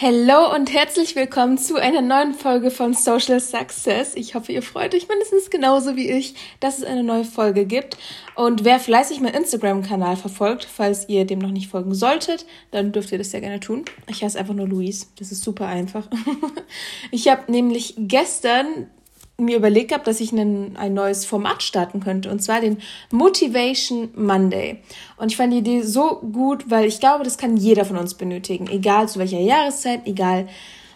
Hallo 0.00 0.54
und 0.54 0.72
herzlich 0.72 1.16
willkommen 1.16 1.58
zu 1.58 1.74
einer 1.74 2.02
neuen 2.02 2.32
Folge 2.32 2.70
von 2.70 2.94
Social 2.94 3.40
Success. 3.40 4.14
Ich 4.14 4.36
hoffe, 4.36 4.52
ihr 4.52 4.62
freut 4.62 4.94
euch 4.94 5.08
mindestens 5.08 5.50
genauso 5.50 5.96
wie 5.96 6.08
ich, 6.08 6.36
dass 6.60 6.78
es 6.78 6.84
eine 6.84 7.02
neue 7.02 7.24
Folge 7.24 7.66
gibt. 7.66 7.96
Und 8.36 8.64
wer 8.64 8.78
fleißig 8.78 9.20
meinen 9.20 9.34
Instagram-Kanal 9.34 10.14
verfolgt, 10.14 10.66
falls 10.66 11.08
ihr 11.08 11.24
dem 11.24 11.40
noch 11.40 11.50
nicht 11.50 11.68
folgen 11.68 11.96
solltet, 11.96 12.46
dann 12.70 12.92
dürft 12.92 13.10
ihr 13.10 13.18
das 13.18 13.32
sehr 13.32 13.40
gerne 13.40 13.58
tun. 13.58 13.86
Ich 14.06 14.22
heiße 14.22 14.38
einfach 14.38 14.54
nur 14.54 14.68
Luis. 14.68 15.12
Das 15.18 15.32
ist 15.32 15.42
super 15.42 15.66
einfach. 15.66 16.06
ich 17.10 17.26
habe 17.26 17.50
nämlich 17.50 17.94
gestern 17.98 18.86
mir 19.40 19.56
überlegt 19.56 19.92
habe, 19.92 20.02
dass 20.02 20.20
ich 20.20 20.32
einen, 20.32 20.76
ein 20.76 20.94
neues 20.94 21.24
Format 21.24 21.62
starten 21.62 22.00
könnte, 22.00 22.28
und 22.28 22.42
zwar 22.42 22.60
den 22.60 22.78
Motivation 23.12 24.08
Monday. 24.16 24.82
Und 25.16 25.30
ich 25.30 25.36
fand 25.36 25.52
die 25.52 25.58
Idee 25.58 25.82
so 25.82 26.16
gut, 26.16 26.70
weil 26.70 26.86
ich 26.86 26.98
glaube, 26.98 27.22
das 27.22 27.38
kann 27.38 27.56
jeder 27.56 27.84
von 27.84 27.96
uns 27.96 28.14
benötigen, 28.14 28.66
egal 28.66 29.08
zu 29.08 29.20
welcher 29.20 29.38
Jahreszeit, 29.38 30.06
egal 30.06 30.48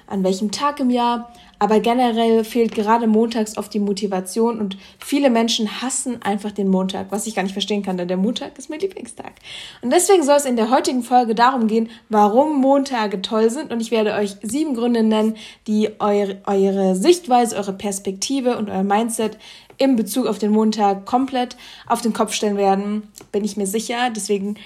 an 0.08 0.24
welchem 0.24 0.50
Tag 0.50 0.80
im 0.80 0.90
Jahr. 0.90 1.32
Aber 1.62 1.78
generell 1.78 2.42
fehlt 2.42 2.74
gerade 2.74 3.06
montags 3.06 3.56
oft 3.56 3.72
die 3.72 3.78
Motivation 3.78 4.58
und 4.58 4.76
viele 4.98 5.30
Menschen 5.30 5.80
hassen 5.80 6.20
einfach 6.20 6.50
den 6.50 6.66
Montag, 6.66 7.12
was 7.12 7.28
ich 7.28 7.36
gar 7.36 7.44
nicht 7.44 7.52
verstehen 7.52 7.84
kann, 7.84 7.96
denn 7.96 8.08
der 8.08 8.16
Montag 8.16 8.58
ist 8.58 8.68
mein 8.68 8.80
Lieblingstag. 8.80 9.34
Und 9.80 9.92
deswegen 9.92 10.24
soll 10.24 10.38
es 10.38 10.44
in 10.44 10.56
der 10.56 10.70
heutigen 10.70 11.04
Folge 11.04 11.36
darum 11.36 11.68
gehen, 11.68 11.88
warum 12.08 12.60
Montage 12.60 13.22
toll 13.22 13.48
sind 13.48 13.72
und 13.72 13.78
ich 13.78 13.92
werde 13.92 14.14
euch 14.14 14.34
sieben 14.42 14.74
Gründe 14.74 15.04
nennen, 15.04 15.36
die 15.68 15.88
eure, 16.00 16.42
eure 16.46 16.96
Sichtweise, 16.96 17.56
eure 17.56 17.74
Perspektive 17.74 18.58
und 18.58 18.68
euer 18.68 18.82
Mindset 18.82 19.38
in 19.78 19.94
Bezug 19.94 20.26
auf 20.26 20.40
den 20.40 20.50
Montag 20.50 21.06
komplett 21.06 21.56
auf 21.86 22.00
den 22.00 22.12
Kopf 22.12 22.32
stellen 22.32 22.56
werden, 22.56 23.04
bin 23.30 23.44
ich 23.44 23.56
mir 23.56 23.68
sicher. 23.68 24.10
Deswegen 24.10 24.56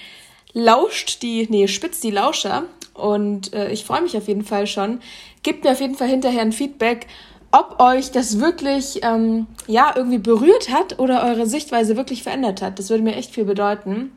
lauscht 0.53 1.21
die, 1.21 1.45
nee, 1.47 1.67
spitzt 1.67 2.03
die 2.03 2.09
Lauscher 2.09 2.63
und 2.97 3.53
äh, 3.53 3.71
ich 3.71 3.85
freue 3.85 4.01
mich 4.01 4.17
auf 4.17 4.27
jeden 4.27 4.43
Fall 4.43 4.65
schon. 4.65 4.99
Gebt 5.43 5.63
mir 5.63 5.71
auf 5.71 5.81
jeden 5.81 5.95
Fall 5.95 6.07
hinterher 6.07 6.41
ein 6.41 6.51
Feedback, 6.51 7.07
ob 7.51 7.81
euch 7.81 8.11
das 8.11 8.39
wirklich 8.39 8.99
ähm, 9.03 9.47
ja 9.67 9.93
irgendwie 9.95 10.17
berührt 10.17 10.69
hat 10.69 10.99
oder 10.99 11.23
eure 11.23 11.47
Sichtweise 11.47 11.95
wirklich 11.95 12.23
verändert 12.23 12.61
hat. 12.61 12.79
Das 12.79 12.89
würde 12.89 13.03
mir 13.03 13.15
echt 13.15 13.33
viel 13.33 13.45
bedeuten. 13.45 14.11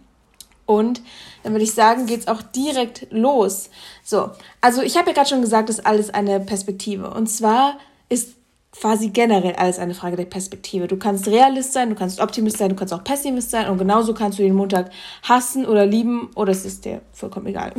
Und 0.66 1.02
dann 1.42 1.52
würde 1.52 1.64
ich 1.64 1.74
sagen, 1.74 2.06
geht's 2.06 2.28
auch 2.28 2.42
direkt 2.42 3.08
los. 3.10 3.70
So, 4.04 4.30
also 4.60 4.82
ich 4.82 4.96
habe 4.96 5.08
ja 5.08 5.14
gerade 5.14 5.28
schon 5.28 5.40
gesagt, 5.40 5.68
das 5.68 5.78
ist 5.78 5.86
alles 5.86 6.10
eine 6.10 6.38
Perspektive. 6.38 7.10
Und 7.10 7.28
zwar 7.28 7.78
ist 8.08 8.36
quasi 8.72 9.08
generell 9.08 9.54
alles 9.56 9.78
eine 9.78 9.94
Frage 9.94 10.16
der 10.16 10.26
Perspektive. 10.26 10.86
Du 10.86 10.96
kannst 10.96 11.26
Realist 11.26 11.72
sein, 11.72 11.90
du 11.90 11.96
kannst 11.96 12.20
Optimist 12.20 12.58
sein, 12.58 12.68
du 12.68 12.76
kannst 12.76 12.94
auch 12.94 13.02
Pessimist 13.02 13.50
sein 13.50 13.68
und 13.68 13.78
genauso 13.78 14.14
kannst 14.14 14.38
du 14.38 14.42
den 14.42 14.54
Montag 14.54 14.90
hassen 15.22 15.66
oder 15.66 15.84
lieben 15.86 16.30
oder 16.36 16.52
es 16.52 16.64
ist 16.64 16.84
dir 16.84 17.00
vollkommen 17.12 17.46
egal. 17.46 17.72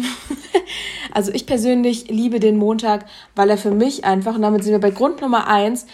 also 1.13 1.31
ich 1.31 1.45
persönlich 1.45 2.09
liebe 2.09 2.39
den 2.39 2.57
Montag, 2.57 3.05
weil 3.35 3.49
er 3.49 3.57
für 3.57 3.71
mich 3.71 4.03
einfach, 4.03 4.35
und 4.35 4.41
damit 4.41 4.63
sind 4.63 4.73
wir 4.73 4.79
bei 4.79 4.91
Grund 4.91 5.21
Nummer 5.21 5.47
eins, 5.47 5.85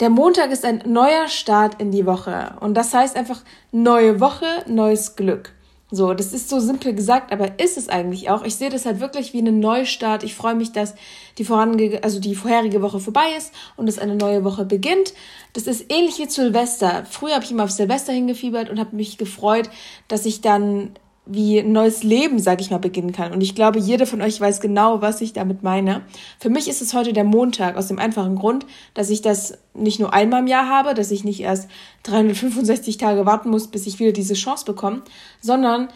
der 0.00 0.10
Montag 0.10 0.50
ist 0.50 0.64
ein 0.64 0.82
neuer 0.86 1.28
Start 1.28 1.80
in 1.80 1.92
die 1.92 2.04
Woche 2.04 2.56
und 2.58 2.74
das 2.74 2.92
heißt 2.92 3.16
einfach 3.16 3.42
neue 3.70 4.18
Woche, 4.18 4.46
neues 4.66 5.14
Glück. 5.14 5.52
So, 5.94 6.12
das 6.12 6.32
ist 6.32 6.48
so 6.48 6.58
simpel 6.58 6.92
gesagt, 6.92 7.32
aber 7.32 7.60
ist 7.60 7.78
es 7.78 7.88
eigentlich 7.88 8.28
auch. 8.28 8.44
Ich 8.44 8.56
sehe 8.56 8.68
das 8.68 8.84
halt 8.84 8.98
wirklich 8.98 9.32
wie 9.32 9.38
einen 9.38 9.60
Neustart. 9.60 10.24
Ich 10.24 10.34
freue 10.34 10.56
mich, 10.56 10.72
dass 10.72 10.94
die 11.38 11.44
vorange 11.44 12.00
also 12.02 12.18
die 12.18 12.34
vorherige 12.34 12.82
Woche 12.82 12.98
vorbei 12.98 13.26
ist 13.38 13.52
und 13.76 13.88
es 13.88 14.00
eine 14.00 14.16
neue 14.16 14.42
Woche 14.42 14.64
beginnt. 14.64 15.14
Das 15.52 15.68
ist 15.68 15.92
ähnlich 15.92 16.18
wie 16.18 16.28
Silvester. 16.28 17.04
Früher 17.08 17.34
habe 17.34 17.44
ich 17.44 17.52
immer 17.52 17.62
auf 17.62 17.70
Silvester 17.70 18.12
hingefiebert 18.12 18.70
und 18.70 18.80
habe 18.80 18.96
mich 18.96 19.18
gefreut, 19.18 19.70
dass 20.08 20.26
ich 20.26 20.40
dann 20.40 20.90
wie 21.26 21.58
ein 21.58 21.72
neues 21.72 22.02
Leben, 22.02 22.38
sag 22.38 22.60
ich 22.60 22.70
mal, 22.70 22.78
beginnen 22.78 23.12
kann. 23.12 23.32
Und 23.32 23.40
ich 23.40 23.54
glaube, 23.54 23.78
jeder 23.78 24.06
von 24.06 24.20
euch 24.20 24.40
weiß 24.40 24.60
genau, 24.60 25.00
was 25.00 25.20
ich 25.20 25.32
damit 25.32 25.62
meine. 25.62 26.02
Für 26.38 26.50
mich 26.50 26.68
ist 26.68 26.82
es 26.82 26.92
heute 26.92 27.12
der 27.12 27.24
Montag, 27.24 27.76
aus 27.76 27.88
dem 27.88 27.98
einfachen 27.98 28.36
Grund, 28.36 28.66
dass 28.92 29.08
ich 29.08 29.22
das 29.22 29.56
nicht 29.72 30.00
nur 30.00 30.12
einmal 30.12 30.40
im 30.40 30.46
Jahr 30.46 30.68
habe, 30.68 30.92
dass 30.92 31.10
ich 31.10 31.24
nicht 31.24 31.40
erst 31.40 31.68
365 32.02 32.98
Tage 32.98 33.24
warten 33.24 33.48
muss, 33.48 33.68
bis 33.68 33.86
ich 33.86 33.98
wieder 33.98 34.12
diese 34.12 34.34
Chance 34.34 34.66
bekomme, 34.66 35.02
sondern 35.40 35.88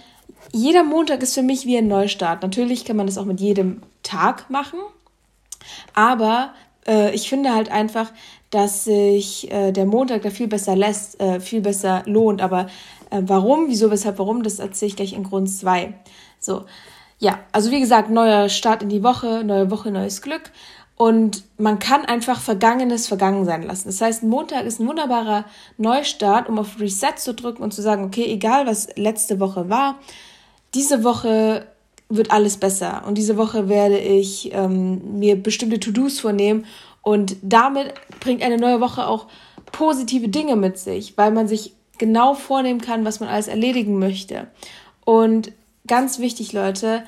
jeder 0.53 0.83
Montag 0.83 1.22
ist 1.22 1.34
für 1.34 1.43
mich 1.43 1.67
wie 1.67 1.77
ein 1.77 1.88
Neustart. 1.88 2.43
Natürlich 2.43 2.84
kann 2.84 2.97
man 2.97 3.06
das 3.06 3.19
auch 3.19 3.27
mit 3.27 3.41
jedem 3.41 3.83
Tag 4.03 4.49
machen, 4.49 4.78
aber 5.94 6.55
äh, 6.88 7.15
ich 7.15 7.28
finde 7.28 7.54
halt 7.54 7.71
einfach, 7.71 8.12
dass 8.50 8.84
sich 8.84 9.50
äh, 9.53 9.72
der 9.72 9.87
Montag 9.87 10.22
da 10.22 10.31
viel 10.31 10.49
besser 10.49 10.75
lässt, 10.75 11.21
äh, 11.21 11.38
viel 11.41 11.60
besser 11.60 12.03
lohnt. 12.06 12.41
Aber 12.41 12.66
äh, 13.10 13.22
warum, 13.22 13.69
wieso, 13.69 13.91
weshalb, 13.91 14.19
warum, 14.19 14.43
das 14.43 14.59
erzähle 14.59 14.88
ich 14.88 14.97
gleich 14.97 15.12
in 15.12 15.25
Grund 15.25 15.50
2. 15.50 15.94
So, 16.41 16.65
ja, 17.19 17.41
also 17.53 17.71
wie 17.71 17.81
gesagt, 17.81 18.10
neuer 18.10 18.49
Start 18.49 18.82
in 18.82 18.88
die 18.88 19.03
Woche, 19.03 19.44
neue 19.44 19.71
Woche, 19.71 19.91
neues 19.91 20.22
Glück. 20.22 20.50
Und 20.97 21.44
man 21.59 21.78
kann 21.78 22.04
einfach 22.06 22.41
Vergangenes 22.41 23.06
vergangen 23.06 23.44
sein 23.44 23.62
lassen. 23.62 23.87
Das 23.87 24.00
heißt, 24.00 24.25
Montag 24.25 24.65
ist 24.65 24.81
ein 24.81 24.88
wunderbarer 24.88 25.44
Neustart, 25.76 26.49
um 26.49 26.59
auf 26.59 26.81
Reset 26.81 27.12
zu 27.19 27.34
drücken 27.34 27.62
und 27.62 27.72
zu 27.72 27.82
sagen, 27.82 28.05
okay, 28.05 28.25
egal 28.25 28.66
was 28.66 28.88
letzte 28.97 29.38
Woche 29.38 29.69
war, 29.69 30.00
diese 30.75 31.05
Woche 31.05 31.69
wird 32.09 32.31
alles 32.31 32.57
besser. 32.57 33.03
Und 33.07 33.19
diese 33.19 33.37
Woche 33.37 33.69
werde 33.69 33.99
ich 33.99 34.53
ähm, 34.53 35.19
mir 35.19 35.41
bestimmte 35.41 35.79
To-Dos 35.79 36.21
vornehmen 36.21 36.65
und 37.03 37.37
damit 37.43 37.95
bringt 38.21 38.43
eine 38.43 38.59
neue 38.59 38.81
Woche 38.81 39.07
auch 39.07 39.27
positive 39.73 40.29
Dinge 40.29 40.57
mit 40.57 40.79
sich, 40.79 41.17
weil 41.17 41.31
man 41.31 41.49
sich 41.49 41.75
genau 41.99 42.35
vornehmen 42.35 42.81
kann, 42.81 43.05
was 43.05 43.21
man 43.21 43.29
alles 43.29 43.49
erledigen 43.49 43.99
möchte. 43.99 44.49
Und 45.05 45.53
ganz 45.87 46.19
wichtig, 46.19 46.53
Leute, 46.53 47.05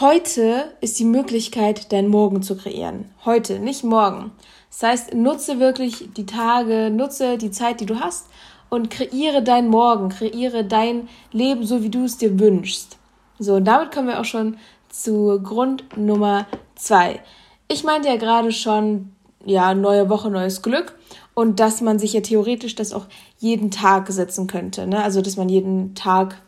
heute 0.00 0.72
ist 0.80 0.98
die 0.98 1.04
Möglichkeit, 1.04 1.92
dein 1.92 2.08
Morgen 2.08 2.42
zu 2.42 2.56
kreieren. 2.56 3.10
Heute, 3.24 3.58
nicht 3.58 3.84
morgen. 3.84 4.32
Das 4.70 4.82
heißt, 4.82 5.14
nutze 5.14 5.58
wirklich 5.58 6.08
die 6.16 6.26
Tage, 6.26 6.90
nutze 6.90 7.38
die 7.38 7.50
Zeit, 7.50 7.80
die 7.80 7.86
du 7.86 8.00
hast 8.00 8.26
und 8.68 8.90
kreiere 8.90 9.42
dein 9.42 9.68
Morgen, 9.68 10.10
kreiere 10.10 10.64
dein 10.64 11.08
Leben 11.32 11.64
so, 11.64 11.82
wie 11.82 11.90
du 11.90 12.04
es 12.04 12.18
dir 12.18 12.38
wünschst. 12.38 12.98
So, 13.38 13.54
und 13.54 13.64
damit 13.64 13.92
kommen 13.92 14.08
wir 14.08 14.20
auch 14.20 14.24
schon 14.24 14.56
zu 14.88 15.40
Grund 15.42 15.84
Nummer 15.96 16.46
zwei. 16.74 17.20
Ich 17.68 17.84
meinte 17.84 18.08
ja 18.08 18.16
gerade 18.16 18.52
schon, 18.52 19.12
ja, 19.44 19.74
neue 19.74 20.08
Woche, 20.08 20.30
neues 20.30 20.62
Glück 20.62 20.94
und 21.34 21.60
dass 21.60 21.80
man 21.80 21.98
sich 21.98 22.12
ja 22.12 22.20
theoretisch 22.20 22.74
das 22.74 22.92
auch 22.92 23.06
jeden 23.38 23.70
Tag 23.70 24.08
setzen 24.08 24.46
könnte. 24.46 24.86
Ne? 24.86 25.02
Also, 25.02 25.20
dass 25.20 25.36
man 25.36 25.48
jeden 25.48 25.94
Tag 25.94 26.40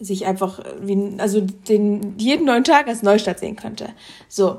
sich 0.00 0.26
einfach, 0.26 0.60
wie, 0.80 1.16
also 1.18 1.40
den, 1.40 2.14
jeden 2.18 2.46
neuen 2.46 2.64
Tag 2.64 2.88
als 2.88 3.02
Neustart 3.02 3.40
sehen 3.40 3.56
könnte. 3.56 3.90
So. 4.28 4.58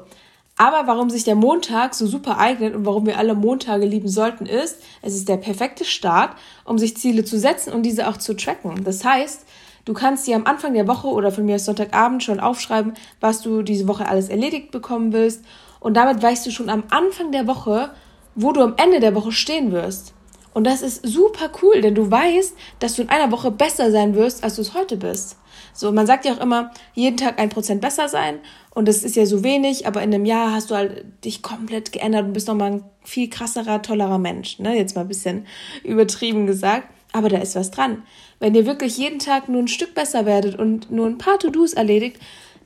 Aber 0.58 0.88
warum 0.88 1.10
sich 1.10 1.24
der 1.24 1.36
Montag 1.36 1.96
so 1.96 2.06
super 2.06 2.38
eignet 2.38 2.76
und 2.76 2.86
warum 2.86 3.06
wir 3.06 3.18
alle 3.18 3.34
Montage 3.34 3.86
lieben 3.86 4.10
sollten, 4.10 4.46
ist, 4.46 4.82
es 5.02 5.16
ist 5.16 5.30
der 5.30 5.38
perfekte 5.38 5.86
Start, 5.86 6.36
um 6.66 6.78
sich 6.78 6.98
Ziele 6.98 7.24
zu 7.24 7.40
setzen 7.40 7.72
und 7.72 7.84
diese 7.84 8.10
auch 8.10 8.18
zu 8.18 8.36
tracken. 8.36 8.84
Das 8.84 9.06
heißt, 9.06 9.46
du 9.86 9.94
kannst 9.94 10.28
dir 10.28 10.36
am 10.36 10.46
Anfang 10.46 10.74
der 10.74 10.88
Woche 10.88 11.08
oder 11.08 11.32
von 11.32 11.46
mir 11.46 11.56
aus 11.56 11.66
Sonntagabend 11.66 12.24
schon 12.24 12.40
aufschreiben, 12.40 12.94
was 13.20 13.42
du 13.42 13.62
diese 13.62 13.88
Woche 13.88 14.08
alles 14.08 14.30
erledigt 14.30 14.72
bekommen 14.72 15.14
willst. 15.14 15.44
Und 15.80 15.96
damit 15.96 16.22
weißt 16.22 16.46
du 16.46 16.52
schon 16.52 16.70
am 16.70 16.84
Anfang 16.90 17.32
der 17.32 17.48
Woche, 17.48 17.92
wo 18.36 18.52
du 18.52 18.62
am 18.62 18.76
Ende 18.78 19.00
der 19.00 19.16
Woche 19.16 19.32
stehen 19.32 19.72
wirst. 19.72 20.14
Und 20.54 20.66
das 20.66 20.82
ist 20.82 21.06
super 21.06 21.52
cool, 21.62 21.82
denn 21.82 21.96
du 21.96 22.10
weißt, 22.10 22.56
dass 22.80 22.96
du 22.96 23.04
in 23.04 23.10
einer 23.10 23.32
Woche 23.32 23.52
besser 23.52 23.92
sein 23.92 24.16
wirst, 24.16 24.44
als 24.44 24.56
du 24.56 24.62
es 24.62 24.74
heute 24.74 24.98
bist. 24.98 25.38
So, 25.74 25.92
man 25.92 26.08
sagt 26.08 26.26
ja 26.26 26.34
auch 26.34 26.42
immer, 26.42 26.72
jeden 26.94 27.18
Tag 27.18 27.40
ein 27.40 27.50
Prozent 27.50 27.82
besser 27.82 28.10
sein. 28.10 28.40
Und 28.72 28.88
das 28.88 29.04
ist 29.04 29.16
ja 29.16 29.26
so 29.26 29.44
wenig, 29.44 29.88
aber 29.88 30.02
in 30.02 30.14
einem 30.14 30.26
Jahr 30.26 30.52
hast 30.52 30.72
du 30.72 30.76
halt 30.76 31.06
dich 31.24 31.42
komplett 31.42 31.92
geändert 31.92 32.26
und 32.26 32.34
bist 32.34 32.48
nochmal 32.48 32.72
ein 32.72 32.84
viel 33.04 33.30
krasserer, 33.30 33.82
tollerer 33.82 34.18
Mensch. 34.18 34.60
Ne? 34.60 34.76
Jetzt 34.76 34.96
mal 34.96 35.02
ein 35.02 35.08
bisschen 35.08 35.46
übertrieben 35.84 36.48
gesagt. 36.48 36.88
Aber 37.12 37.30
da 37.30 37.38
ist 37.38 37.56
was 37.56 37.72
dran. 37.72 38.04
Wenn 38.40 38.56
ihr 38.56 38.66
wirklich 38.66 38.98
jeden 38.98 39.20
Tag 39.20 39.50
nur 39.50 39.62
ein 39.62 39.68
Stück 39.68 39.96
besser 39.96 40.26
werdet 40.26 40.58
und 40.58 40.92
nur 40.92 41.08
ein 41.08 41.18
paar 41.18 41.40
To-Dos 41.40 41.74
erledigt, 41.74 42.20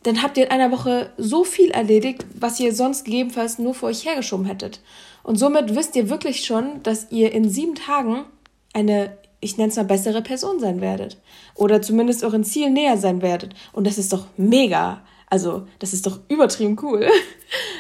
dann 0.04 0.22
habt 0.22 0.38
ihr 0.38 0.46
in 0.46 0.52
einer 0.52 0.72
Woche 0.72 1.12
so 1.18 1.44
viel 1.44 1.72
erledigt, 1.72 2.26
was 2.38 2.59
ihr 2.59 2.74
sonst 2.74 3.06
gegebenenfalls 3.06 3.57
nur 3.57 3.74
vor 3.74 3.90
euch 3.90 4.06
hergeschoben 4.06 4.45
hättet. 4.45 4.81
Und 5.24 5.38
somit 5.38 5.75
wisst 5.75 5.95
ihr 5.95 6.10
wirklich 6.10 6.44
schon, 6.45 6.84
dass 6.84 7.07
ihr 7.10 7.31
in 7.31 7.50
sieben 7.50 7.75
Tagen 7.75 8.25
eine, 8.74 9.18
ich 9.40 9.57
nenne 9.57 9.69
es 9.69 9.78
mal, 9.78 9.86
bessere 9.86 10.22
Person 10.22 10.60
sein 10.60 10.81
werdet. 10.81 11.18
Oder 11.56 11.81
zumindest 11.81 12.24
euren 12.25 12.44
Ziel 12.44 12.69
näher 12.69 12.98
sein 12.98 13.22
werdet. 13.22 13.54
Und 13.72 13.88
das 13.88 13.98
ist 13.98 14.12
doch 14.12 14.25
mega. 14.36 15.04
Also, 15.30 15.66
das 15.80 15.94
ist 15.94 16.06
doch 16.06 16.19
übertrieben 16.30 16.78
cool. 16.81 17.07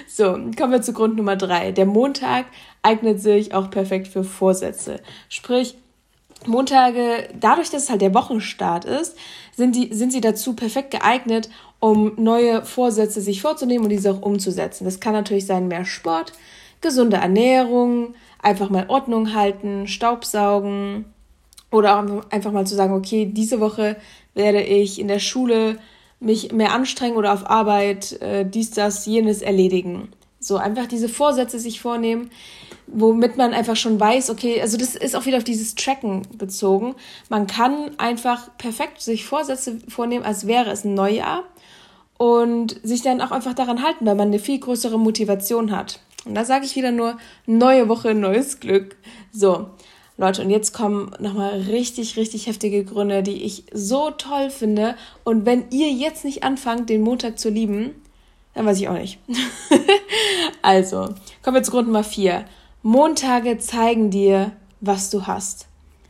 So, 0.05 0.33
kommen 0.33 0.71
wir 0.71 0.83
zu 0.83 0.93
Grund 0.93 1.15
Nummer 1.15 1.35
drei. 1.35 1.71
Der 1.71 1.87
Montag 1.87 2.45
eignet 2.83 3.19
sich 3.19 3.55
auch 3.55 3.71
perfekt 3.71 4.07
für 4.07 4.23
Vorsätze. 4.23 4.99
Sprich, 5.27 5.75
Montage, 6.47 7.29
dadurch, 7.39 7.69
dass 7.69 7.83
es 7.83 7.89
halt 7.89 8.01
der 8.01 8.13
Wochenstart 8.13 8.85
ist, 8.85 9.15
sind, 9.55 9.75
die, 9.75 9.93
sind 9.93 10.11
sie 10.11 10.21
dazu 10.21 10.53
perfekt 10.53 10.91
geeignet, 10.91 11.49
um 11.79 12.13
neue 12.17 12.63
Vorsätze 12.63 13.21
sich 13.21 13.41
vorzunehmen 13.41 13.85
und 13.85 13.89
diese 13.89 14.11
auch 14.11 14.21
umzusetzen. 14.21 14.85
Das 14.85 14.99
kann 14.99 15.13
natürlich 15.13 15.45
sein 15.45 15.67
mehr 15.67 15.85
Sport, 15.85 16.33
gesunde 16.81 17.17
Ernährung, 17.17 18.15
einfach 18.41 18.69
mal 18.69 18.85
Ordnung 18.89 19.33
halten, 19.33 19.87
Staubsaugen 19.87 21.05
oder 21.71 21.99
auch 21.99 22.31
einfach 22.31 22.51
mal 22.51 22.67
zu 22.67 22.75
sagen, 22.75 22.93
okay, 22.93 23.25
diese 23.25 23.59
Woche 23.59 23.97
werde 24.33 24.61
ich 24.61 24.99
in 24.99 25.07
der 25.07 25.19
Schule 25.19 25.77
mich 26.19 26.51
mehr 26.51 26.73
anstrengen 26.73 27.17
oder 27.17 27.33
auf 27.33 27.49
Arbeit 27.49 28.13
äh, 28.21 28.45
dies, 28.45 28.71
das, 28.71 29.05
jenes 29.05 29.41
erledigen. 29.41 30.09
So 30.43 30.57
einfach 30.57 30.87
diese 30.87 31.07
Vorsätze 31.07 31.57
sich 31.59 31.79
vornehmen, 31.79 32.29
womit 32.87 33.37
man 33.37 33.53
einfach 33.53 33.75
schon 33.75 33.99
weiß, 33.99 34.29
okay, 34.29 34.61
also 34.61 34.77
das 34.77 34.95
ist 34.95 35.15
auch 35.15 35.25
wieder 35.25 35.37
auf 35.37 35.43
dieses 35.43 35.75
Tracken 35.75 36.23
bezogen. 36.37 36.95
Man 37.29 37.47
kann 37.47 37.91
einfach 37.97 38.49
perfekt 38.57 39.01
sich 39.01 39.25
Vorsätze 39.25 39.79
vornehmen, 39.87 40.25
als 40.25 40.45
wäre 40.45 40.69
es 40.71 40.83
ein 40.83 40.93
Neujahr 40.93 41.43
und 42.17 42.79
sich 42.83 43.01
dann 43.01 43.21
auch 43.21 43.31
einfach 43.31 43.53
daran 43.53 43.83
halten, 43.83 44.05
weil 44.05 44.15
man 44.15 44.27
eine 44.27 44.39
viel 44.39 44.59
größere 44.59 44.99
Motivation 44.99 45.71
hat. 45.71 45.99
Und 46.25 46.35
da 46.35 46.45
sage 46.45 46.65
ich 46.65 46.75
wieder 46.75 46.91
nur, 46.91 47.17
neue 47.45 47.89
Woche, 47.89 48.13
neues 48.13 48.59
Glück. 48.59 48.97
So, 49.31 49.67
Leute, 50.17 50.43
und 50.43 50.49
jetzt 50.49 50.73
kommen 50.73 51.11
nochmal 51.19 51.61
richtig, 51.61 52.17
richtig 52.17 52.47
heftige 52.47 52.83
Gründe, 52.85 53.23
die 53.23 53.43
ich 53.43 53.63
so 53.73 54.11
toll 54.11 54.49
finde. 54.49 54.95
Und 55.23 55.45
wenn 55.45 55.65
ihr 55.71 55.89
jetzt 55.89 56.23
nicht 56.23 56.43
anfangt, 56.43 56.89
den 56.89 57.01
Montag 57.01 57.39
zu 57.39 57.49
lieben, 57.49 57.95
dann 58.53 58.65
weiß 58.65 58.79
ich 58.79 58.87
auch 58.87 58.97
nicht. 58.97 59.19
also, 60.61 61.09
kommen 61.41 61.55
wir 61.55 61.63
zu 61.63 61.71
Grund 61.71 61.87
Nummer 61.87 62.03
vier. 62.03 62.45
Montage 62.81 63.57
zeigen 63.57 64.09
dir, 64.09 64.51
was 64.81 65.09
du 65.09 65.25
hast. 65.25 65.67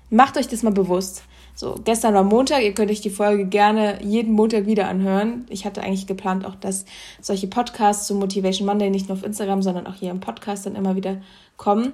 Macht 0.09 0.37
euch 0.37 0.47
das 0.47 0.63
mal 0.63 0.71
bewusst. 0.71 1.23
So, 1.55 1.79
gestern 1.83 2.15
war 2.15 2.23
Montag, 2.23 2.63
ihr 2.63 2.73
könnt 2.73 2.89
euch 2.89 3.01
die 3.01 3.11
Folge 3.11 3.45
gerne 3.45 3.99
jeden 4.03 4.33
Montag 4.33 4.65
wieder 4.65 4.87
anhören. 4.87 5.45
Ich 5.49 5.65
hatte 5.65 5.83
eigentlich 5.83 6.07
geplant, 6.07 6.45
auch 6.45 6.55
dass 6.55 6.85
solche 7.21 7.47
Podcasts 7.47 8.07
zu 8.07 8.15
Motivation 8.15 8.65
Monday 8.65 8.89
nicht 8.89 9.07
nur 9.07 9.17
auf 9.17 9.23
Instagram, 9.23 9.61
sondern 9.61 9.85
auch 9.85 9.93
hier 9.93 10.09
im 10.09 10.19
Podcast 10.19 10.65
dann 10.65 10.75
immer 10.75 10.95
wieder 10.95 11.21
kommen. 11.57 11.93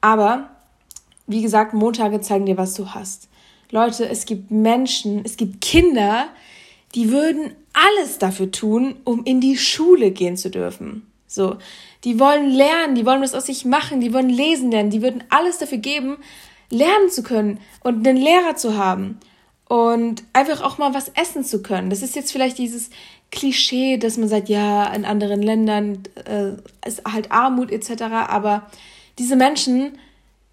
Aber 0.00 0.50
wie 1.26 1.42
gesagt, 1.42 1.74
Montage 1.74 2.20
zeigen 2.20 2.46
dir, 2.46 2.56
was 2.56 2.74
du 2.74 2.90
hast. 2.90 3.28
Leute, 3.70 4.08
es 4.08 4.26
gibt 4.26 4.50
Menschen, 4.50 5.24
es 5.24 5.36
gibt 5.36 5.60
Kinder, 5.60 6.28
die 6.94 7.10
würden 7.10 7.52
alles 7.72 8.18
dafür 8.18 8.50
tun, 8.50 8.96
um 9.04 9.24
in 9.24 9.40
die 9.40 9.56
Schule 9.56 10.10
gehen 10.10 10.36
zu 10.36 10.50
dürfen. 10.50 11.06
So, 11.26 11.56
die 12.04 12.18
wollen 12.18 12.50
lernen, 12.50 12.94
die 12.94 13.06
wollen 13.06 13.22
was 13.22 13.34
aus 13.34 13.46
sich 13.46 13.64
machen, 13.64 14.00
die 14.00 14.12
wollen 14.12 14.30
lesen 14.30 14.70
lernen, 14.70 14.90
die 14.90 15.02
würden 15.02 15.22
alles 15.28 15.58
dafür 15.58 15.78
geben, 15.78 16.16
lernen 16.70 17.10
zu 17.10 17.22
können 17.22 17.58
und 17.82 18.06
einen 18.06 18.18
Lehrer 18.18 18.56
zu 18.56 18.76
haben 18.76 19.20
und 19.68 20.24
einfach 20.32 20.62
auch 20.62 20.78
mal 20.78 20.92
was 20.92 21.10
essen 21.10 21.44
zu 21.44 21.62
können. 21.62 21.90
Das 21.90 22.02
ist 22.02 22.16
jetzt 22.16 22.32
vielleicht 22.32 22.58
dieses 22.58 22.90
Klischee, 23.30 23.96
dass 23.96 24.16
man 24.16 24.28
sagt, 24.28 24.48
ja, 24.48 24.92
in 24.92 25.04
anderen 25.04 25.40
Ländern 25.40 26.02
äh, 26.24 26.52
ist 26.86 27.02
halt 27.04 27.30
Armut 27.30 27.70
etc. 27.70 28.02
Aber 28.02 28.68
diese 29.18 29.36
Menschen 29.36 29.92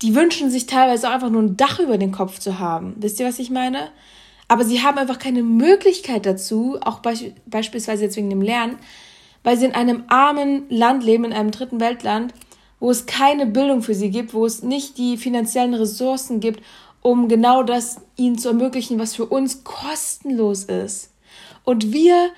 die 0.01 0.15
wünschen 0.15 0.49
sich 0.49 0.67
teilweise 0.67 1.07
auch 1.07 1.13
einfach 1.13 1.29
nur 1.29 1.41
ein 1.41 1.57
Dach 1.57 1.79
über 1.79 1.97
den 1.97 2.11
Kopf 2.11 2.39
zu 2.39 2.59
haben. 2.59 2.95
Wisst 2.97 3.19
ihr, 3.19 3.27
was 3.27 3.39
ich 3.39 3.49
meine? 3.49 3.89
Aber 4.47 4.63
sie 4.63 4.81
haben 4.81 4.97
einfach 4.97 5.19
keine 5.19 5.43
Möglichkeit 5.43 6.25
dazu, 6.25 6.77
auch 6.81 6.99
be 6.99 7.13
beispielsweise 7.45 8.03
jetzt 8.03 8.15
wegen 8.15 8.29
dem 8.29 8.41
Lernen, 8.41 8.77
weil 9.43 9.57
sie 9.57 9.65
in 9.65 9.75
einem 9.75 10.03
armen 10.07 10.63
Land 10.69 11.03
leben, 11.03 11.25
in 11.25 11.33
einem 11.33 11.51
dritten 11.51 11.79
Weltland, 11.79 12.33
wo 12.79 12.91
es 12.91 13.05
keine 13.05 13.45
Bildung 13.45 13.81
für 13.81 13.95
sie 13.95 14.09
gibt, 14.09 14.33
wo 14.33 14.45
es 14.45 14.63
nicht 14.63 14.97
die 14.97 15.17
finanziellen 15.17 15.73
Ressourcen 15.73 16.39
gibt, 16.39 16.61
um 17.01 17.27
genau 17.27 17.63
das 17.63 18.01
ihnen 18.15 18.37
zu 18.37 18.49
ermöglichen, 18.49 18.99
was 18.99 19.15
für 19.15 19.25
uns 19.25 19.63
kostenlos 19.63 20.65
ist. 20.65 21.11
Und 21.63 21.91
wir 21.91 22.29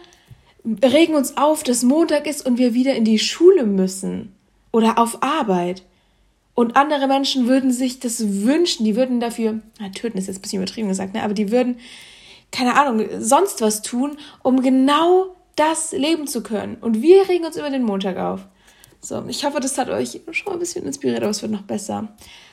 regen 0.65 1.15
uns 1.15 1.37
auf, 1.37 1.63
dass 1.63 1.83
Montag 1.83 2.27
ist 2.27 2.45
und 2.45 2.57
wir 2.57 2.73
wieder 2.73 2.95
in 2.95 3.05
die 3.05 3.19
Schule 3.19 3.65
müssen 3.65 4.35
oder 4.71 4.97
auf 4.97 5.23
Arbeit. 5.23 5.83
Und 6.59 6.75
andere 6.75 7.07
Menschen 7.07 7.47
würden 7.47 7.71
sich 7.71 8.01
das 8.01 8.21
wünschen, 8.43 8.83
die 8.83 8.97
würden 8.97 9.21
dafür, 9.21 9.61
na, 9.79 9.87
töten 9.91 10.17
ist 10.17 10.27
jetzt 10.27 10.39
ein 10.39 10.41
bisschen 10.41 10.61
übertrieben 10.61 10.89
gesagt, 10.89 11.13
ne, 11.13 11.23
aber 11.23 11.33
die 11.33 11.51
würden, 11.51 11.79
keine 12.51 12.75
Ahnung, 12.75 13.07
sonst 13.17 13.61
was 13.61 13.81
tun, 13.81 14.17
um 14.43 14.61
genau 14.61 15.37
das 15.55 15.93
leben 15.93 16.27
zu 16.27 16.43
können. 16.43 16.75
Und 16.81 17.01
wir 17.01 17.29
regen 17.29 17.45
uns 17.45 17.55
über 17.55 17.69
den 17.69 17.83
Montag 17.83 18.17
auf. 18.17 18.41
So, 18.99 19.23
ich 19.29 19.45
hoffe, 19.45 19.61
das 19.61 19.77
hat 19.77 19.87
euch 19.87 20.19
schon 20.31 20.47
mal 20.47 20.57
ein 20.57 20.59
bisschen 20.59 20.85
inspiriert, 20.85 21.21
aber 21.21 21.31
es 21.31 21.41
wird 21.41 21.53
noch 21.53 21.61
besser. 21.61 22.09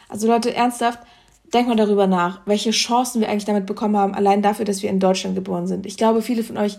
Also 0.08 0.28
Leute, 0.28 0.54
ernsthaft, 0.54 1.00
denkt 1.52 1.68
mal 1.68 1.74
darüber 1.74 2.06
nach, 2.06 2.42
welche 2.46 2.70
Chancen 2.70 3.20
wir 3.20 3.28
eigentlich 3.28 3.46
damit 3.46 3.66
bekommen 3.66 3.96
haben, 3.96 4.14
allein 4.14 4.40
dafür, 4.40 4.66
dass 4.66 4.84
wir 4.84 4.90
in 4.90 5.00
Deutschland 5.00 5.34
geboren 5.34 5.66
sind. 5.66 5.84
Ich 5.84 5.96
glaube, 5.96 6.22
viele 6.22 6.44
von 6.44 6.58
euch, 6.58 6.78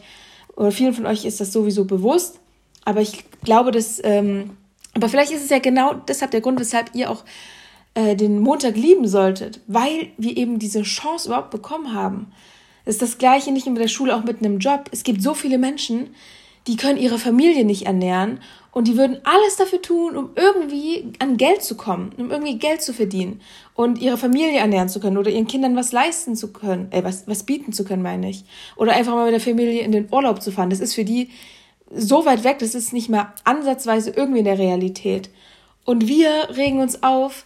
oder 0.56 0.72
vielen 0.72 0.94
von 0.94 1.06
euch 1.06 1.26
ist 1.26 1.42
das 1.42 1.52
sowieso 1.52 1.84
bewusst, 1.84 2.40
aber 2.86 3.02
ich 3.02 3.26
glaube, 3.44 3.72
dass 3.72 4.00
ähm, 4.02 4.52
aber 4.98 5.10
vielleicht 5.10 5.32
ist 5.32 5.44
es 5.44 5.50
ja 5.52 5.60
genau 5.60 5.94
deshalb 5.94 6.32
der 6.32 6.42
Grund, 6.42 6.60
weshalb 6.60 6.96
ihr 6.96 7.12
auch 7.12 7.24
äh, 7.94 8.16
den 8.16 8.40
Montag 8.40 8.76
lieben 8.76 9.08
solltet, 9.08 9.62
weil 9.68 10.08
wir 10.18 10.36
eben 10.36 10.58
diese 10.58 10.82
Chance 10.82 11.28
überhaupt 11.28 11.52
bekommen 11.52 11.94
haben. 11.94 12.32
Es 12.84 12.96
ist 12.96 13.04
das 13.04 13.18
Gleiche 13.20 13.52
nicht 13.52 13.68
nur 13.68 13.74
mit 13.74 13.84
der 13.84 13.90
Schule, 13.90 14.16
auch 14.16 14.24
mit 14.24 14.40
einem 14.40 14.58
Job. 14.58 14.90
Es 14.92 15.04
gibt 15.04 15.22
so 15.22 15.36
viele 15.36 15.60
Menschen, 15.60 16.16
die 16.66 16.78
können 16.78 16.98
ihre 16.98 17.20
Familie 17.20 17.64
nicht 17.64 17.86
ernähren 17.86 18.40
und 18.72 18.88
die 18.88 18.98
würden 18.98 19.20
alles 19.24 19.56
dafür 19.58 19.84
tun, 19.84 20.18
um 20.18 20.32
irgendwie 20.36 21.14
an 21.20 21.38
Geld 21.38 21.62
zu 21.62 21.78
kommen, 21.78 22.12
um 22.18 22.32
irgendwie 22.32 22.58
Geld 22.58 22.82
zu 22.82 22.92
verdienen 22.92 23.40
und 23.76 24.00
ihre 24.00 24.18
Familie 24.18 24.58
ernähren 24.58 24.90
zu 24.90 25.00
können 25.00 25.18
oder 25.18 25.30
ihren 25.30 25.48
Kindern 25.48 25.76
was 25.76 25.92
leisten 25.92 26.36
zu 26.36 26.52
können, 26.52 26.92
äh, 26.92 27.04
was, 27.04 27.28
was 27.28 27.44
bieten 27.44 27.72
zu 27.72 27.86
können, 27.86 28.02
meine 28.02 28.32
ich. 28.32 28.46
Oder 28.76 28.94
einfach 28.94 29.14
mal 29.14 29.26
mit 29.26 29.34
der 29.34 29.42
Familie 29.42 29.82
in 29.82 29.92
den 29.92 30.08
Urlaub 30.12 30.42
zu 30.42 30.52
fahren. 30.52 30.72
Das 30.72 30.80
ist 30.80 30.96
für 30.96 31.06
die 31.06 31.30
so 31.94 32.26
weit 32.26 32.44
weg, 32.44 32.60
das 32.60 32.76
ist 32.76 32.94
nicht 32.94 33.10
mehr 33.10 33.34
ansatzweise 33.44 34.12
irgendwie 34.12 34.40
in 34.40 34.46
der 34.46 34.60
Realität. 34.60 35.30
Und 35.86 36.08
wir 36.08 36.50
regen 36.56 36.80
uns 36.80 37.04
auf, 37.04 37.46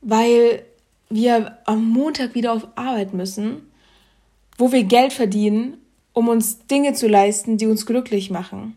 weil 0.00 0.64
wir 1.08 1.58
am 1.66 1.88
Montag 1.88 2.34
wieder 2.34 2.52
auf 2.52 2.66
Arbeit 2.74 3.14
müssen, 3.14 3.62
wo 4.58 4.72
wir 4.72 4.84
Geld 4.84 5.12
verdienen, 5.12 5.78
um 6.12 6.28
uns 6.28 6.66
Dinge 6.66 6.94
zu 6.94 7.08
leisten, 7.08 7.58
die 7.58 7.66
uns 7.66 7.86
glücklich 7.86 8.30
machen. 8.30 8.74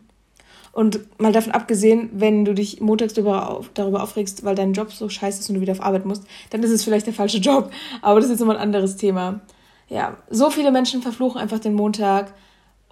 Und 0.72 1.00
mal 1.18 1.32
davon 1.32 1.52
abgesehen, 1.52 2.10
wenn 2.12 2.44
du 2.44 2.54
dich 2.54 2.80
montags 2.80 3.14
darüber, 3.14 3.64
darüber 3.74 4.02
aufregst, 4.02 4.44
weil 4.44 4.54
dein 4.54 4.72
Job 4.72 4.92
so 4.92 5.08
scheiße 5.08 5.40
ist 5.40 5.48
und 5.48 5.56
du 5.56 5.60
wieder 5.60 5.72
auf 5.72 5.82
Arbeit 5.82 6.06
musst, 6.06 6.24
dann 6.50 6.62
ist 6.62 6.70
es 6.70 6.84
vielleicht 6.84 7.06
der 7.06 7.14
falsche 7.14 7.38
Job. 7.38 7.72
Aber 8.02 8.20
das 8.20 8.26
ist 8.26 8.32
jetzt 8.32 8.40
nochmal 8.40 8.56
ein 8.56 8.62
anderes 8.62 8.96
Thema. 8.96 9.40
Ja, 9.88 10.18
so 10.30 10.50
viele 10.50 10.70
Menschen 10.70 11.02
verfluchen 11.02 11.40
einfach 11.40 11.58
den 11.58 11.74
Montag 11.74 12.32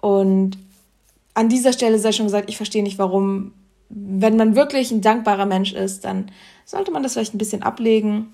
und 0.01 0.57
an 1.39 1.47
dieser 1.47 1.71
Stelle 1.71 1.99
sei 1.99 2.11
schon 2.11 2.25
gesagt, 2.25 2.49
ich 2.49 2.57
verstehe 2.57 2.83
nicht, 2.83 2.99
warum, 2.99 3.53
wenn 3.87 4.35
man 4.35 4.57
wirklich 4.57 4.91
ein 4.91 4.99
dankbarer 4.99 5.45
Mensch 5.45 5.71
ist, 5.71 6.03
dann 6.03 6.33
sollte 6.65 6.91
man 6.91 7.01
das 7.01 7.13
vielleicht 7.13 7.33
ein 7.33 7.37
bisschen 7.37 7.63
ablegen. 7.63 8.33